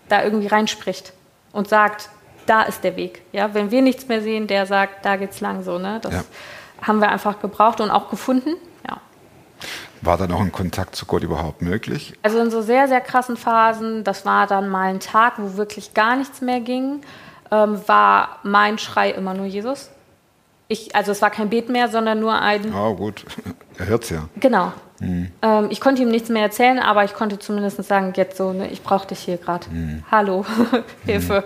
da 0.08 0.24
irgendwie 0.24 0.46
reinspricht 0.46 1.12
und 1.52 1.68
sagt, 1.68 2.08
da 2.46 2.62
ist 2.62 2.84
der 2.84 2.96
Weg. 2.96 3.22
Ja, 3.32 3.52
wenn 3.54 3.70
wir 3.70 3.82
nichts 3.82 4.08
mehr 4.08 4.22
sehen, 4.22 4.46
der 4.46 4.66
sagt, 4.66 5.04
da 5.04 5.16
geht's 5.16 5.40
lang 5.40 5.62
so. 5.62 5.78
Ne? 5.78 5.98
Das 6.02 6.12
Ja. 6.14 6.24
haben 6.86 7.00
wir 7.00 7.08
einfach 7.10 7.40
gebraucht 7.40 7.80
und 7.80 7.90
auch 7.90 8.08
gefunden. 8.10 8.50
Ja. 8.88 8.98
War 10.02 10.16
da 10.18 10.26
noch 10.26 10.40
ein 10.40 10.52
Kontakt 10.52 10.94
zu 10.94 11.06
Gott 11.06 11.22
überhaupt 11.22 11.62
möglich? 11.62 12.14
Also 12.22 12.38
in 12.40 12.50
so 12.50 12.62
sehr, 12.62 12.86
sehr 12.88 13.00
krassen 13.00 13.36
Phasen, 13.36 14.04
das 14.04 14.24
war 14.26 14.46
dann 14.46 14.68
mal 14.68 14.90
ein 14.90 15.00
Tag, 15.00 15.34
wo 15.38 15.56
wirklich 15.56 15.94
gar 15.94 16.16
nichts 16.16 16.40
mehr 16.40 16.60
ging, 16.60 17.00
ähm, 17.50 17.80
war 17.86 18.38
mein 18.42 18.78
Schrei 18.78 19.10
immer 19.10 19.34
nur 19.34 19.46
Jesus. 19.46 19.90
Ich, 20.68 20.94
also 20.96 21.12
es 21.12 21.22
war 21.22 21.30
kein 21.30 21.48
Bet 21.48 21.68
mehr, 21.68 21.88
sondern 21.88 22.18
nur 22.20 22.40
ein, 22.40 22.74
Ah, 22.74 22.90
gut. 22.92 23.24
Er 23.78 23.86
hört's 23.86 24.10
ja. 24.10 24.28
Genau. 24.40 24.72
Ähm, 25.00 25.30
ich 25.68 25.80
konnte 25.82 26.00
ihm 26.02 26.08
nichts 26.08 26.30
mehr 26.30 26.42
erzählen, 26.42 26.78
aber 26.78 27.04
ich 27.04 27.12
konnte 27.12 27.38
zumindest 27.38 27.82
sagen, 27.84 28.14
jetzt 28.16 28.38
so, 28.38 28.52
ne, 28.54 28.68
ich 28.68 28.82
brauche 28.82 29.06
dich 29.06 29.18
hier 29.20 29.36
gerade. 29.36 29.66
Hallo, 30.10 30.44
Hilfe. 31.04 31.44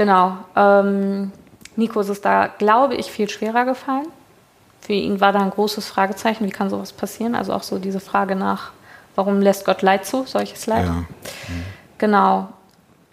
Genau. 0.00 0.38
Ähm, 0.56 1.30
Nico 1.76 2.00
ist 2.00 2.24
da, 2.24 2.46
glaube 2.46 2.94
ich, 2.94 3.10
viel 3.10 3.28
schwerer 3.28 3.66
gefallen. 3.66 4.06
Für 4.80 4.94
ihn 4.94 5.20
war 5.20 5.34
da 5.34 5.40
ein 5.40 5.50
großes 5.50 5.88
Fragezeichen, 5.88 6.46
wie 6.46 6.50
kann 6.50 6.70
sowas 6.70 6.94
passieren? 6.94 7.34
Also 7.34 7.52
auch 7.52 7.62
so 7.62 7.78
diese 7.78 8.00
Frage 8.00 8.34
nach, 8.34 8.70
warum 9.14 9.42
lässt 9.42 9.66
Gott 9.66 9.82
Leid 9.82 10.06
zu, 10.06 10.24
solches 10.24 10.66
Leid? 10.66 10.86
Ja. 10.86 11.04
Genau. 11.98 12.48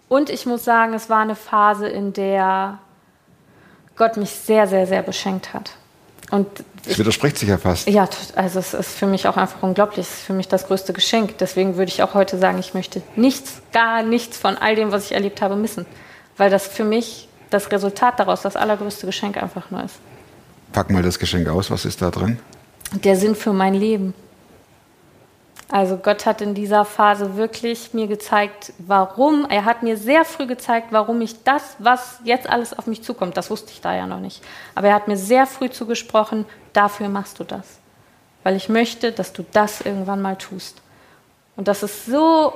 Und 0.08 0.30
ich 0.30 0.46
muss 0.46 0.64
sagen, 0.64 0.94
es 0.94 1.10
war 1.10 1.18
eine 1.20 1.34
Phase, 1.34 1.86
in 1.88 2.14
der 2.14 2.78
Gott 3.96 4.16
mich 4.16 4.30
sehr, 4.30 4.66
sehr, 4.66 4.86
sehr 4.86 5.02
beschenkt 5.02 5.52
hat. 5.52 5.72
Und 6.30 6.46
Es 6.86 6.98
widerspricht 6.98 7.36
sich 7.36 7.50
ja 7.50 7.58
fast. 7.58 7.86
ja, 7.86 8.08
also 8.34 8.60
es 8.60 8.72
ist 8.72 8.96
für 8.96 9.06
mich 9.06 9.28
auch 9.28 9.36
einfach 9.36 9.62
unglaublich. 9.62 10.06
Es 10.06 10.14
ist 10.20 10.22
für 10.22 10.32
mich 10.32 10.48
das 10.48 10.66
größte 10.66 10.94
Geschenk. 10.94 11.36
Deswegen 11.36 11.76
würde 11.76 11.92
ich 11.92 12.02
auch 12.02 12.14
heute 12.14 12.38
sagen, 12.38 12.58
ich 12.58 12.72
möchte 12.72 13.02
nichts, 13.14 13.60
gar 13.74 14.02
nichts 14.02 14.38
von 14.38 14.56
all 14.56 14.74
dem, 14.74 14.90
was 14.90 15.04
ich 15.04 15.12
erlebt 15.12 15.42
habe, 15.42 15.54
missen. 15.54 15.84
Weil 16.38 16.50
das 16.50 16.66
für 16.66 16.84
mich 16.84 17.28
das 17.50 17.70
Resultat 17.70 18.18
daraus 18.18 18.42
das 18.42 18.56
allergrößte 18.56 19.06
Geschenk 19.06 19.36
einfach 19.36 19.70
nur 19.70 19.82
ist. 19.84 19.96
Pack 20.72 20.90
mal 20.90 21.02
das 21.02 21.18
Geschenk 21.18 21.48
aus, 21.48 21.70
was 21.70 21.84
ist 21.84 22.00
da 22.02 22.10
drin? 22.10 22.38
Der 22.92 23.16
Sinn 23.16 23.34
für 23.34 23.52
mein 23.52 23.74
Leben. 23.74 24.14
Also 25.70 25.98
Gott 25.98 26.24
hat 26.24 26.40
in 26.40 26.54
dieser 26.54 26.86
Phase 26.86 27.36
wirklich 27.36 27.92
mir 27.92 28.06
gezeigt, 28.06 28.72
warum, 28.78 29.46
er 29.50 29.66
hat 29.66 29.82
mir 29.82 29.98
sehr 29.98 30.24
früh 30.24 30.46
gezeigt, 30.46 30.88
warum 30.92 31.20
ich 31.20 31.42
das, 31.42 31.76
was 31.78 32.20
jetzt 32.24 32.48
alles 32.48 32.76
auf 32.78 32.86
mich 32.86 33.02
zukommt, 33.02 33.36
das 33.36 33.50
wusste 33.50 33.72
ich 33.72 33.82
da 33.82 33.94
ja 33.94 34.06
noch 34.06 34.20
nicht. 34.20 34.42
Aber 34.74 34.88
er 34.88 34.94
hat 34.94 35.08
mir 35.08 35.18
sehr 35.18 35.46
früh 35.46 35.68
zugesprochen, 35.68 36.46
dafür 36.72 37.10
machst 37.10 37.38
du 37.38 37.44
das. 37.44 37.66
Weil 38.44 38.56
ich 38.56 38.70
möchte, 38.70 39.12
dass 39.12 39.34
du 39.34 39.44
das 39.52 39.82
irgendwann 39.82 40.22
mal 40.22 40.36
tust. 40.36 40.80
Und 41.54 41.68
das 41.68 41.82
ist 41.82 42.06
so, 42.06 42.54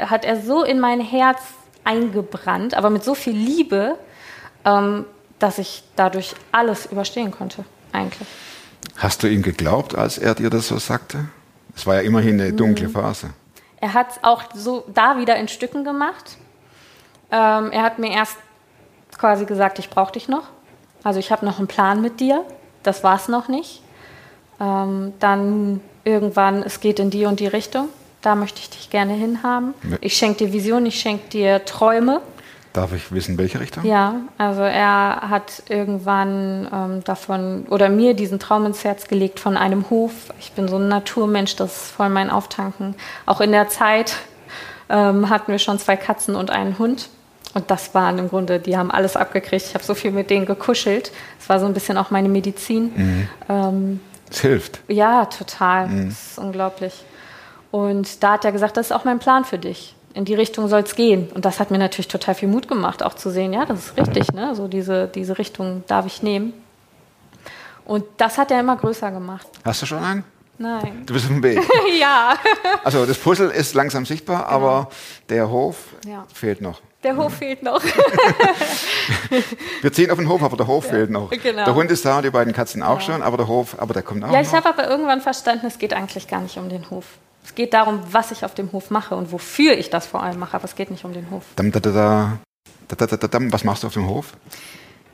hat 0.00 0.24
er 0.24 0.40
so 0.40 0.64
in 0.64 0.80
mein 0.80 1.00
Herz 1.00 1.40
eingebrannt, 1.88 2.74
aber 2.74 2.90
mit 2.90 3.02
so 3.02 3.14
viel 3.14 3.34
Liebe, 3.34 3.98
ähm, 4.64 5.06
dass 5.38 5.58
ich 5.58 5.84
dadurch 5.96 6.34
alles 6.52 6.86
überstehen 6.86 7.30
konnte, 7.30 7.64
eigentlich. 7.92 8.28
Hast 8.96 9.22
du 9.22 9.28
ihm 9.28 9.42
geglaubt, 9.42 9.96
als 9.96 10.18
er 10.18 10.34
dir 10.34 10.50
das 10.50 10.68
so 10.68 10.78
sagte? 10.78 11.28
Es 11.74 11.86
war 11.86 11.94
ja 11.96 12.00
immerhin 12.02 12.40
eine 12.40 12.52
dunkle 12.52 12.88
Phase. 12.88 13.30
Er 13.80 13.94
hat 13.94 14.10
es 14.10 14.18
auch 14.22 14.42
so 14.54 14.84
da 14.92 15.18
wieder 15.18 15.36
in 15.36 15.48
Stücken 15.48 15.84
gemacht. 15.84 16.36
Ähm, 17.30 17.70
er 17.70 17.82
hat 17.82 17.98
mir 17.98 18.10
erst 18.10 18.36
quasi 19.16 19.44
gesagt, 19.44 19.78
ich 19.78 19.88
brauche 19.88 20.12
dich 20.12 20.28
noch. 20.28 20.44
Also 21.04 21.20
ich 21.20 21.30
habe 21.30 21.46
noch 21.46 21.58
einen 21.58 21.68
Plan 21.68 22.02
mit 22.02 22.20
dir. 22.20 22.44
Das 22.82 23.04
war 23.04 23.16
es 23.16 23.28
noch 23.28 23.48
nicht. 23.48 23.82
Ähm, 24.60 25.14
dann 25.20 25.80
irgendwann, 26.04 26.62
es 26.64 26.80
geht 26.80 26.98
in 26.98 27.10
die 27.10 27.24
und 27.24 27.38
die 27.38 27.46
Richtung. 27.46 27.88
Da 28.28 28.34
möchte 28.34 28.60
ich 28.60 28.68
dich 28.68 28.90
gerne 28.90 29.14
hinhaben. 29.14 29.72
Ich 30.02 30.18
schenke 30.18 30.44
dir 30.44 30.52
Visionen, 30.52 30.84
ich 30.84 31.00
schenke 31.00 31.30
dir 31.30 31.64
Träume. 31.64 32.20
Darf 32.74 32.92
ich 32.92 33.10
wissen, 33.10 33.38
welche 33.38 33.58
Richtung? 33.58 33.86
Ja, 33.86 34.16
also 34.36 34.60
er 34.60 35.30
hat 35.30 35.62
irgendwann 35.70 36.68
ähm, 36.70 37.04
davon 37.04 37.64
oder 37.70 37.88
mir 37.88 38.12
diesen 38.12 38.38
Traum 38.38 38.66
ins 38.66 38.84
Herz 38.84 39.08
gelegt 39.08 39.40
von 39.40 39.56
einem 39.56 39.88
Hof. 39.88 40.12
Ich 40.40 40.52
bin 40.52 40.68
so 40.68 40.76
ein 40.76 40.88
Naturmensch, 40.88 41.56
das 41.56 41.74
ist 41.84 41.90
voll 41.92 42.10
mein 42.10 42.28
Auftanken. 42.28 42.96
Auch 43.24 43.40
in 43.40 43.50
der 43.50 43.70
Zeit 43.70 44.16
ähm, 44.90 45.30
hatten 45.30 45.50
wir 45.50 45.58
schon 45.58 45.78
zwei 45.78 45.96
Katzen 45.96 46.34
und 46.34 46.50
einen 46.50 46.78
Hund. 46.78 47.08
Und 47.54 47.70
das 47.70 47.94
waren 47.94 48.18
im 48.18 48.28
Grunde, 48.28 48.58
die 48.60 48.76
haben 48.76 48.90
alles 48.90 49.16
abgekriegt. 49.16 49.64
Ich 49.68 49.72
habe 49.74 49.84
so 49.84 49.94
viel 49.94 50.10
mit 50.10 50.28
denen 50.28 50.44
gekuschelt. 50.44 51.12
Es 51.40 51.48
war 51.48 51.60
so 51.60 51.64
ein 51.64 51.72
bisschen 51.72 51.96
auch 51.96 52.10
meine 52.10 52.28
Medizin. 52.28 53.26
Ähm, 53.48 54.00
Es 54.30 54.40
hilft. 54.42 54.80
ja, 54.88 55.24
total. 55.24 55.88
Das 55.88 56.32
ist 56.32 56.38
unglaublich. 56.38 56.92
Und 57.70 58.22
da 58.22 58.32
hat 58.32 58.44
er 58.44 58.52
gesagt, 58.52 58.76
das 58.76 58.86
ist 58.86 58.92
auch 58.92 59.04
mein 59.04 59.18
Plan 59.18 59.44
für 59.44 59.58
dich. 59.58 59.94
in 60.14 60.24
die 60.24 60.34
Richtung 60.34 60.68
soll 60.68 60.80
es 60.80 60.94
gehen. 60.96 61.28
Und 61.34 61.44
das 61.44 61.60
hat 61.60 61.70
mir 61.70 61.78
natürlich 61.78 62.08
total 62.08 62.34
viel 62.34 62.48
Mut 62.48 62.66
gemacht, 62.66 63.02
auch 63.02 63.14
zu 63.14 63.30
sehen, 63.30 63.52
ja, 63.52 63.66
das 63.66 63.78
ist 63.86 63.96
richtig, 63.96 64.32
ne? 64.32 64.54
so 64.54 64.66
diese, 64.66 65.06
diese 65.06 65.38
Richtung 65.38 65.84
darf 65.86 66.06
ich 66.06 66.22
nehmen. 66.22 66.54
Und 67.84 68.04
das 68.16 68.36
hat 68.38 68.50
er 68.50 68.60
immer 68.60 68.76
größer 68.76 69.10
gemacht. 69.10 69.46
Hast 69.64 69.82
du 69.82 69.86
schon 69.86 70.02
einen? 70.02 70.24
Nein. 70.58 71.04
Du 71.06 71.12
bist 71.14 71.26
auf 71.26 71.30
dem 71.30 71.42
Weg. 71.42 71.60
ja, 72.00 72.34
Also 72.82 73.06
das 73.06 73.16
Puzzle 73.16 73.50
ist 73.50 73.74
langsam 73.74 74.04
sichtbar, 74.06 74.46
aber 74.48 74.88
der 75.28 75.48
Hof 75.48 75.76
Ja. 76.04 76.24
fehlt 76.34 76.60
noch. 76.60 76.80
der 77.04 77.16
Hof 77.16 77.34
fehlt 77.34 77.62
noch. 77.62 77.80
Wir 79.82 79.92
ziehen 79.92 80.10
auf 80.10 80.18
den 80.18 80.28
Hof, 80.28 80.42
aber 80.42 80.56
der 80.56 80.66
Hof 80.66 80.86
fehlt 80.86 81.10
noch. 81.10 81.30
genau. 81.30 81.64
Der 81.64 81.74
Hund 81.74 81.90
ist 81.90 82.04
da 82.04 82.16
und 82.16 82.24
die 82.24 82.30
beiden 82.30 82.52
Katzen 82.52 82.82
auch 82.82 83.00
schon, 83.00 83.22
aber 83.22 83.36
der 83.36 83.46
Hof, 83.46 83.76
aber 83.78 83.94
der 83.94 84.02
kommt 84.02 84.24
auch 84.24 84.32
ja, 84.32 84.40
ich 84.40 84.52
habe 84.52 84.68
aber 84.68 84.88
irgendwann 84.88 85.20
verstanden, 85.20 85.66
es 85.66 85.78
geht 85.78 85.92
eigentlich 85.94 86.26
gar 86.26 86.40
nicht 86.40 86.58
um 86.58 86.68
den 86.68 86.90
Hof. 86.90 87.04
Es 87.48 87.54
geht 87.54 87.72
darum, 87.72 88.00
was 88.10 88.30
ich 88.30 88.44
auf 88.44 88.54
dem 88.54 88.72
Hof 88.72 88.90
mache 88.90 89.16
und 89.16 89.32
wofür 89.32 89.78
ich 89.78 89.88
das 89.88 90.06
vor 90.06 90.22
allem 90.22 90.38
mache, 90.38 90.54
aber 90.54 90.66
es 90.66 90.74
geht 90.74 90.90
nicht 90.90 91.06
um 91.06 91.14
den 91.14 91.30
Hof. 91.30 91.44
Was 91.56 91.64
machst 93.64 93.82
du 93.82 93.86
auf 93.86 93.94
dem 93.94 94.06
Hof? 94.06 94.34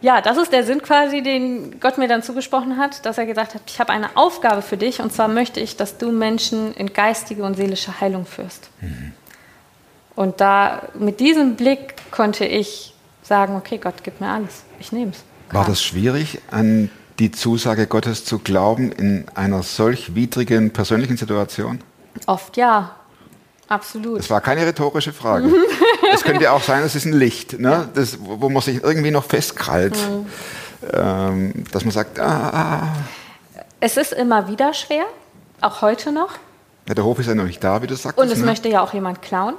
Ja, 0.00 0.20
das 0.20 0.36
ist 0.36 0.52
der 0.52 0.64
Sinn 0.64 0.82
quasi, 0.82 1.22
den 1.22 1.78
Gott 1.78 1.96
mir 1.96 2.08
dann 2.08 2.24
zugesprochen 2.24 2.76
hat, 2.76 3.06
dass 3.06 3.18
er 3.18 3.26
gesagt 3.26 3.54
hat, 3.54 3.62
ich 3.68 3.78
habe 3.78 3.92
eine 3.92 4.16
Aufgabe 4.16 4.62
für 4.62 4.76
dich 4.76 5.00
und 5.00 5.12
zwar 5.12 5.28
möchte 5.28 5.60
ich, 5.60 5.76
dass 5.76 5.96
du 5.96 6.10
Menschen 6.10 6.74
in 6.74 6.92
geistige 6.92 7.44
und 7.44 7.54
seelische 7.54 8.00
Heilung 8.00 8.26
führst. 8.26 8.68
Und 10.16 10.40
da 10.40 10.88
mit 10.98 11.20
diesem 11.20 11.54
Blick 11.54 11.94
konnte 12.10 12.46
ich 12.46 12.94
sagen, 13.22 13.54
okay, 13.54 13.78
Gott, 13.78 14.02
gib 14.02 14.20
mir 14.20 14.28
alles, 14.28 14.64
ich 14.80 14.90
nehme 14.90 15.12
es. 15.12 15.22
War 15.54 15.64
das 15.64 15.84
schwierig, 15.84 16.40
an 16.50 16.90
die 17.20 17.30
Zusage 17.30 17.86
Gottes 17.86 18.24
zu 18.24 18.40
glauben 18.40 18.90
in 18.90 19.26
einer 19.36 19.62
solch 19.62 20.16
widrigen 20.16 20.72
persönlichen 20.72 21.16
Situation? 21.16 21.78
Oft 22.26 22.56
ja, 22.56 22.94
absolut. 23.68 24.18
Das 24.18 24.30
war 24.30 24.40
keine 24.40 24.66
rhetorische 24.66 25.12
Frage. 25.12 25.50
Es 26.12 26.22
könnte 26.22 26.44
ja 26.44 26.52
auch 26.52 26.62
sein, 26.62 26.82
es 26.84 26.94
ist 26.94 27.06
ein 27.06 27.12
Licht, 27.12 27.58
ne? 27.58 27.88
das, 27.94 28.18
wo 28.20 28.48
man 28.48 28.62
sich 28.62 28.82
irgendwie 28.84 29.10
noch 29.10 29.24
festkrallt. 29.24 29.96
Mhm. 29.96 30.26
Ähm, 30.92 31.64
dass 31.72 31.84
man 31.84 31.92
sagt, 31.92 32.20
ah, 32.20 32.50
ah, 32.52 32.88
Es 33.80 33.96
ist 33.96 34.12
immer 34.12 34.46
wieder 34.48 34.74
schwer, 34.74 35.04
auch 35.60 35.82
heute 35.82 36.12
noch. 36.12 36.30
ja, 36.86 36.94
der 36.94 37.04
Hof 37.04 37.18
ist 37.18 37.26
ja 37.26 37.34
noch 37.34 37.44
nicht 37.44 37.64
da, 37.64 37.82
wie 37.82 37.86
du 37.86 37.96
sagst. 37.96 38.18
Und 38.18 38.30
es 38.30 38.38
ne? 38.38 38.44
möchte 38.44 38.68
ja 38.68 38.82
auch 38.82 38.92
jemand 38.92 39.22
klauen. 39.22 39.54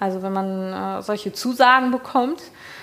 Also 0.00 0.22
wenn 0.22 0.32
man 0.32 0.98
äh, 0.98 1.02
solche 1.02 1.32
Zusagen 1.32 1.90
bekommt, 1.90 2.42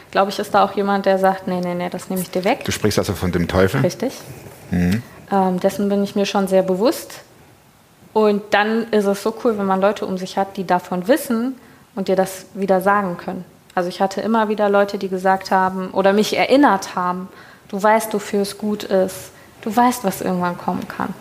glaube 0.10 0.32
ich, 0.32 0.40
ist 0.40 0.54
da 0.54 0.64
auch 0.64 0.76
jemand, 0.76 1.06
der 1.06 1.20
sagt, 1.20 1.48
nee, 1.48 1.60
nee, 1.60 1.76
nee, 1.76 1.90
das 1.90 2.10
nehme 2.10 2.22
ich 2.22 2.32
dir 2.32 2.44
weg. 2.44 2.64
Du 2.66 2.72
sprichst 2.72 2.98
also 2.98 3.14
von 3.14 3.32
dem 3.32 3.48
Teufel. 3.48 3.82
Richtig. 3.82 4.14
Ähm, 4.72 5.60
dessen 5.60 5.90
bin 5.90 6.04
ich 6.04 6.16
mir 6.16 6.26
schon 6.26 6.48
sehr 6.48 6.64
bewusst. 6.64 7.22
Und 8.14 8.42
dann 8.52 8.92
ist 8.92 9.06
es 9.06 9.24
so 9.24 9.34
cool, 9.44 9.58
wenn 9.58 9.66
man 9.66 9.82
Leute 9.82 10.06
um 10.06 10.18
sich 10.18 10.38
hat, 10.38 10.58
die 10.58 10.66
davon 10.66 11.08
wissen 11.08 11.56
und 11.96 12.08
dir 12.08 12.16
das 12.16 12.46
wieder 12.54 12.82
sagen 12.82 13.18
können. 13.18 13.46
Also 13.74 13.88
ich 13.90 14.02
hatte 14.02 14.20
immer 14.22 14.50
wieder 14.50 14.70
Leute, 14.70 14.98
die 14.98 15.08
gesagt 15.08 15.52
haben 15.52 15.92
oder 15.92 16.12
mich 16.12 16.36
erinnert 16.36 16.96
haben, 16.96 17.30
du 17.70 17.82
weißt, 17.82 18.14
wofür 18.14 18.42
es 18.42 18.58
gut 18.58 18.84
ist. 18.84 19.32
Du 19.62 19.74
weißt, 19.74 20.04
was 20.04 20.22
irgendwann 20.22 20.58
kommen 20.58 20.88
kann. 20.88 21.14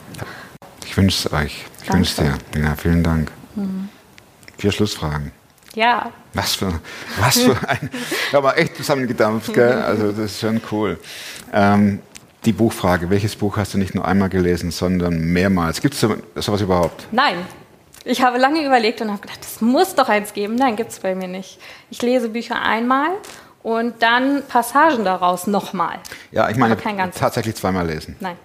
Ich 0.85 0.97
wünsche 0.97 1.29
es 1.29 1.33
euch. 1.33 1.65
Ich 1.85 1.93
wünsche 1.93 2.11
es 2.25 2.41
dir. 2.53 2.61
Ja, 2.61 2.75
vielen 2.75 3.05
Dank. 3.05 3.31
Vier 4.57 4.73
Schlussfragen. 4.73 5.33
Ja, 5.75 6.11
Was 6.35 6.57
für, 6.57 6.73
was 7.21 7.39
für 7.39 7.57
ein. 7.69 7.91
Haben 8.33 8.49
echt 8.57 8.77
zusammengedampft, 8.77 9.53
gell? 9.53 9.73
Also, 9.73 10.09
das 10.11 10.33
ist 10.33 10.41
schon 10.41 10.61
cool. 10.73 10.99
Ähm, 11.53 12.01
die 12.45 12.53
Buchfrage: 12.53 13.11
Welches 13.11 13.37
Buch 13.37 13.57
hast 13.57 13.75
du 13.75 13.79
nicht 13.79 13.95
nur 13.95 14.07
einmal 14.07 14.29
gelesen, 14.29 14.71
sondern 14.71 15.19
mehrmals? 15.19 15.81
Gibt 15.81 15.95
es 15.95 16.01
so, 16.01 16.17
sowas 16.37 16.61
überhaupt? 16.61 17.09
nein. 17.13 17.37
Ich 18.05 18.23
habe 18.23 18.39
lange 18.39 18.65
überlegt 18.65 19.03
und 19.03 19.11
habe 19.11 19.21
gedacht, 19.21 19.41
das 19.43 19.61
muss 19.61 19.95
doch 19.95 20.09
eins 20.09 20.33
geben. 20.33 20.55
Nein, 20.55 20.75
gibt 20.75 20.91
es 20.91 21.01
bei 21.01 21.15
mir 21.15 21.29
nicht. 21.29 21.59
Ich 21.91 22.01
lese 22.01 22.31
Bücher 22.31 22.63
einmal 22.63 23.11
und 23.63 24.03
dann 24.03 24.43
Passagen 24.49 25.05
daraus 25.05 25.47
nochmal. 25.47 25.99
Ja, 26.31 26.49
ich 26.49 26.57
meine, 26.57 26.79
tatsächlich 27.11 27.57
zweimal 27.57 27.87
lesen. 27.87 28.17
Nein. 28.19 28.37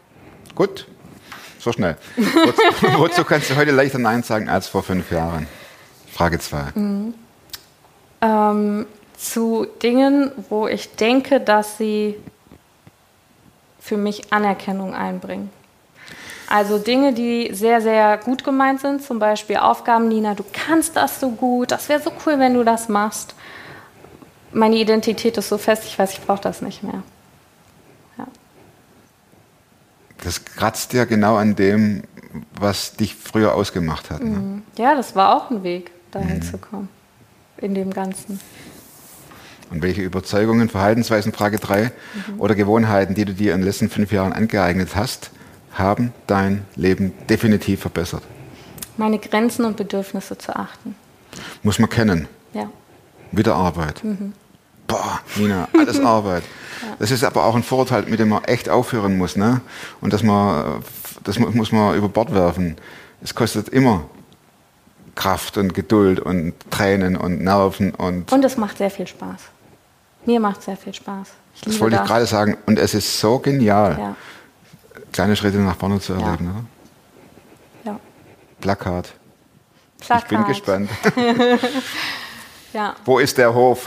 Gut, 0.56 0.88
so 1.60 1.72
schnell. 1.72 1.96
wozu, 2.18 3.00
wozu 3.00 3.24
kannst 3.24 3.50
du 3.50 3.56
heute 3.56 3.72
leichter 3.72 3.98
Nein 3.98 4.24
sagen 4.24 4.50
als 4.50 4.68
vor 4.68 4.84
fünf 4.84 5.10
Jahren? 5.10 5.48
Frage 6.12 6.38
zwei. 6.40 6.66
ähm, 8.22 8.86
zu 9.18 9.68
Dingen, 9.82 10.32
wo 10.50 10.68
ich 10.68 10.96
denke, 10.96 11.40
dass 11.40 11.78
sie 11.78 12.16
für 13.86 13.98
mich 13.98 14.34
Anerkennung 14.34 14.96
einbringen. 14.96 15.52
Also 16.48 16.80
Dinge, 16.80 17.14
die 17.14 17.54
sehr, 17.54 17.82
sehr 17.82 18.18
gut 18.18 18.44
gemeint 18.44 18.82
sind, 18.82 19.04
zum 19.04 19.20
Beispiel 19.20 19.58
Aufgaben, 19.58 20.08
Nina, 20.08 20.34
du 20.34 20.44
kannst 20.52 20.96
das 20.96 21.20
so 21.20 21.30
gut, 21.30 21.72
das 21.72 21.88
wäre 21.88 22.02
so 22.02 22.12
cool, 22.26 22.40
wenn 22.40 22.56
du 22.56 22.64
das 22.64 22.90
machst. 22.90 23.36
Meine 24.52 24.76
Identität 24.78 25.38
ist 25.38 25.50
so 25.50 25.60
fest, 25.60 25.84
ich 25.86 26.00
weiß, 26.00 26.14
ich 26.14 26.22
brauche 26.22 26.42
das 26.42 26.64
nicht 26.64 26.82
mehr. 26.82 27.04
Ja. 28.18 28.26
Das 30.24 30.44
kratzt 30.44 30.94
ja 30.94 31.06
genau 31.06 31.36
an 31.36 31.56
dem, 31.56 32.04
was 32.60 32.96
dich 32.96 33.14
früher 33.14 33.54
ausgemacht 33.54 34.10
hat. 34.10 34.24
Ne? 34.24 34.64
ja, 34.78 34.96
das 34.96 35.16
war 35.16 35.36
auch 35.36 35.52
ein 35.52 35.62
Weg, 35.62 35.92
dahin 36.10 36.42
zu 36.42 36.58
kommen, 36.58 36.90
in 37.58 37.76
dem 37.76 37.94
Ganzen. 37.94 38.40
Und 39.76 39.82
welche 39.84 40.02
Überzeugungen, 40.04 40.70
Verhaltensweisen, 40.70 41.34
Frage 41.34 41.60
3, 41.60 41.92
oder 42.38 42.56
Gewohnheiten, 42.56 43.14
die 43.14 43.26
du 43.26 43.34
dir 43.34 43.54
in 43.54 43.60
den 43.60 43.66
letzten 43.66 43.90
fünf 43.90 44.10
Jahren 44.14 44.32
angeeignet 44.32 44.96
hast, 44.96 45.32
haben 45.74 46.14
dein 46.28 46.64
Leben 46.78 47.12
definitiv 47.30 47.82
verbessert? 47.82 48.24
Meine 48.96 49.20
Grenzen 49.20 49.66
und 49.66 49.76
Bedürfnisse 49.76 50.38
zu 50.38 50.56
achten. 50.56 50.96
Muss 51.62 51.78
man 51.78 51.90
kennen. 51.90 52.30
Ja. 52.54 52.70
Wieder 53.34 53.56
Arbeit. 53.56 54.02
Boah, 54.88 55.20
Nina, 55.36 55.68
alles 55.78 56.00
Arbeit. 56.06 56.44
Das 57.00 57.12
ist 57.12 57.26
aber 57.26 57.44
auch 57.44 57.56
ein 57.58 57.64
Vorurteil, 57.64 58.04
mit 58.04 58.22
dem 58.22 58.30
man 58.30 58.46
echt 58.46 58.70
aufhören 58.70 59.18
muss. 59.18 59.36
Ne? 59.36 59.60
Und 60.00 60.14
das, 60.14 60.24
man, 60.24 60.84
das 61.26 61.38
mu- 61.38 61.52
muss 61.52 61.74
man 61.74 61.98
über 61.98 62.08
Bord 62.08 62.34
werfen. 62.34 62.78
Es 63.22 63.36
kostet 63.36 63.68
immer 63.68 64.06
Kraft 65.16 65.58
und 65.58 65.74
Geduld 65.74 66.22
und 66.22 66.54
Tränen 66.72 67.18
und 67.18 67.42
Nerven 67.42 67.92
und 67.92 68.32
Und 68.32 68.46
es 68.46 68.56
macht 68.56 68.78
sehr 68.78 68.90
viel 68.90 69.08
Spaß. 69.08 69.42
Mir 70.26 70.40
macht 70.40 70.62
sehr 70.64 70.78
viel 70.78 70.94
Spaß. 70.94 71.30
Ich 71.56 71.62
das 71.62 71.80
wollte 71.80 71.96
ich 71.96 72.00
das. 72.02 72.10
gerade 72.10 72.26
sagen. 72.26 72.58
Und 72.66 72.80
es 72.80 72.94
ist 72.94 73.20
so 73.20 73.40
genial, 73.40 73.98
Ja, 74.00 74.16
kleine 75.12 75.36
Schritte 75.36 75.58
nach 75.58 75.76
vorne 75.76 76.00
zu 76.00 76.14
Ja. 76.14 76.20
erleben. 76.20 76.46
Ne? 76.46 76.66
ja. 77.86 78.00
Plakat. 78.60 79.14
Plakat. 80.00 80.24
Ich 80.24 80.28
bin 80.38 80.46
gespannt. 80.46 80.90
Ja, 82.74 82.94
Wo 83.06 83.20
ist 83.20 83.38
der 83.38 83.54
Hof? 83.54 83.86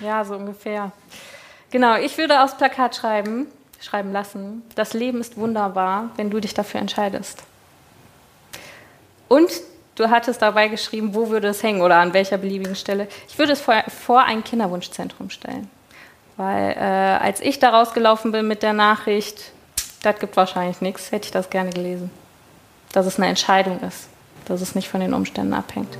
ja, 0.00 0.24
so 0.24 0.36
ungefähr. 0.36 0.92
Genau, 1.72 1.96
ich 1.96 2.16
würde 2.18 2.40
aufs 2.40 2.56
Plakat 2.56 2.94
schreiben, 2.94 3.48
schreiben 3.80 4.12
lassen, 4.12 4.62
das 4.76 4.92
Leben 4.94 5.20
ist 5.20 5.36
wunderbar, 5.36 6.10
wenn 6.14 6.30
du 6.30 6.38
dich 6.38 6.54
dafür 6.54 6.78
entscheidest. 6.80 7.42
Und 9.26 9.50
du 9.94 10.10
hattest 10.10 10.42
dabei 10.42 10.68
geschrieben, 10.68 11.14
wo 11.14 11.30
würde 11.30 11.48
es 11.48 11.62
hängen 11.62 11.82
oder 11.82 11.96
an 11.96 12.12
welcher 12.12 12.38
beliebigen 12.38 12.76
Stelle. 12.76 13.08
Ich 13.28 13.38
würde 13.38 13.52
es 13.52 13.60
vor, 13.60 13.82
vor 13.88 14.22
ein 14.22 14.44
Kinderwunschzentrum 14.44 15.30
stellen. 15.30 15.70
Weil 16.36 16.72
äh, 16.72 17.24
als 17.24 17.40
ich 17.40 17.58
da 17.60 17.70
rausgelaufen 17.70 18.32
bin 18.32 18.48
mit 18.48 18.62
der 18.62 18.72
Nachricht, 18.72 19.52
das 20.02 20.18
gibt 20.18 20.36
wahrscheinlich 20.36 20.80
nichts, 20.80 21.12
hätte 21.12 21.26
ich 21.26 21.30
das 21.30 21.48
gerne 21.48 21.70
gelesen. 21.70 22.10
Dass 22.92 23.06
es 23.06 23.18
eine 23.18 23.28
Entscheidung 23.28 23.80
ist, 23.80 24.08
dass 24.46 24.60
es 24.60 24.74
nicht 24.74 24.88
von 24.88 25.00
den 25.00 25.14
Umständen 25.14 25.54
abhängt. 25.54 25.96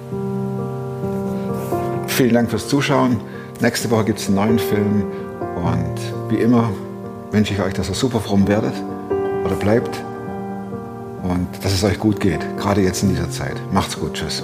Vielen 2.08 2.34
Dank 2.34 2.50
fürs 2.50 2.68
Zuschauen. 2.68 3.20
Nächste 3.60 3.90
Woche 3.90 4.04
gibt 4.04 4.18
es 4.18 4.26
einen 4.26 4.36
neuen 4.36 4.58
Film. 4.58 5.10
Und 5.56 6.30
wie 6.30 6.40
immer 6.40 6.70
wünsche 7.30 7.54
ich 7.54 7.60
euch, 7.60 7.74
dass 7.74 7.88
ihr 7.88 7.94
super 7.94 8.20
fromm 8.20 8.46
werdet 8.46 8.74
oder 9.44 9.54
bleibt 9.56 10.04
und 11.24 11.48
dass 11.62 11.72
es 11.72 11.82
euch 11.82 11.98
gut 11.98 12.20
geht, 12.20 12.40
gerade 12.56 12.82
jetzt 12.82 13.02
in 13.02 13.08
dieser 13.08 13.30
Zeit. 13.30 13.56
Macht's 13.72 13.98
gut, 13.98 14.14
tschüss. 14.14 14.42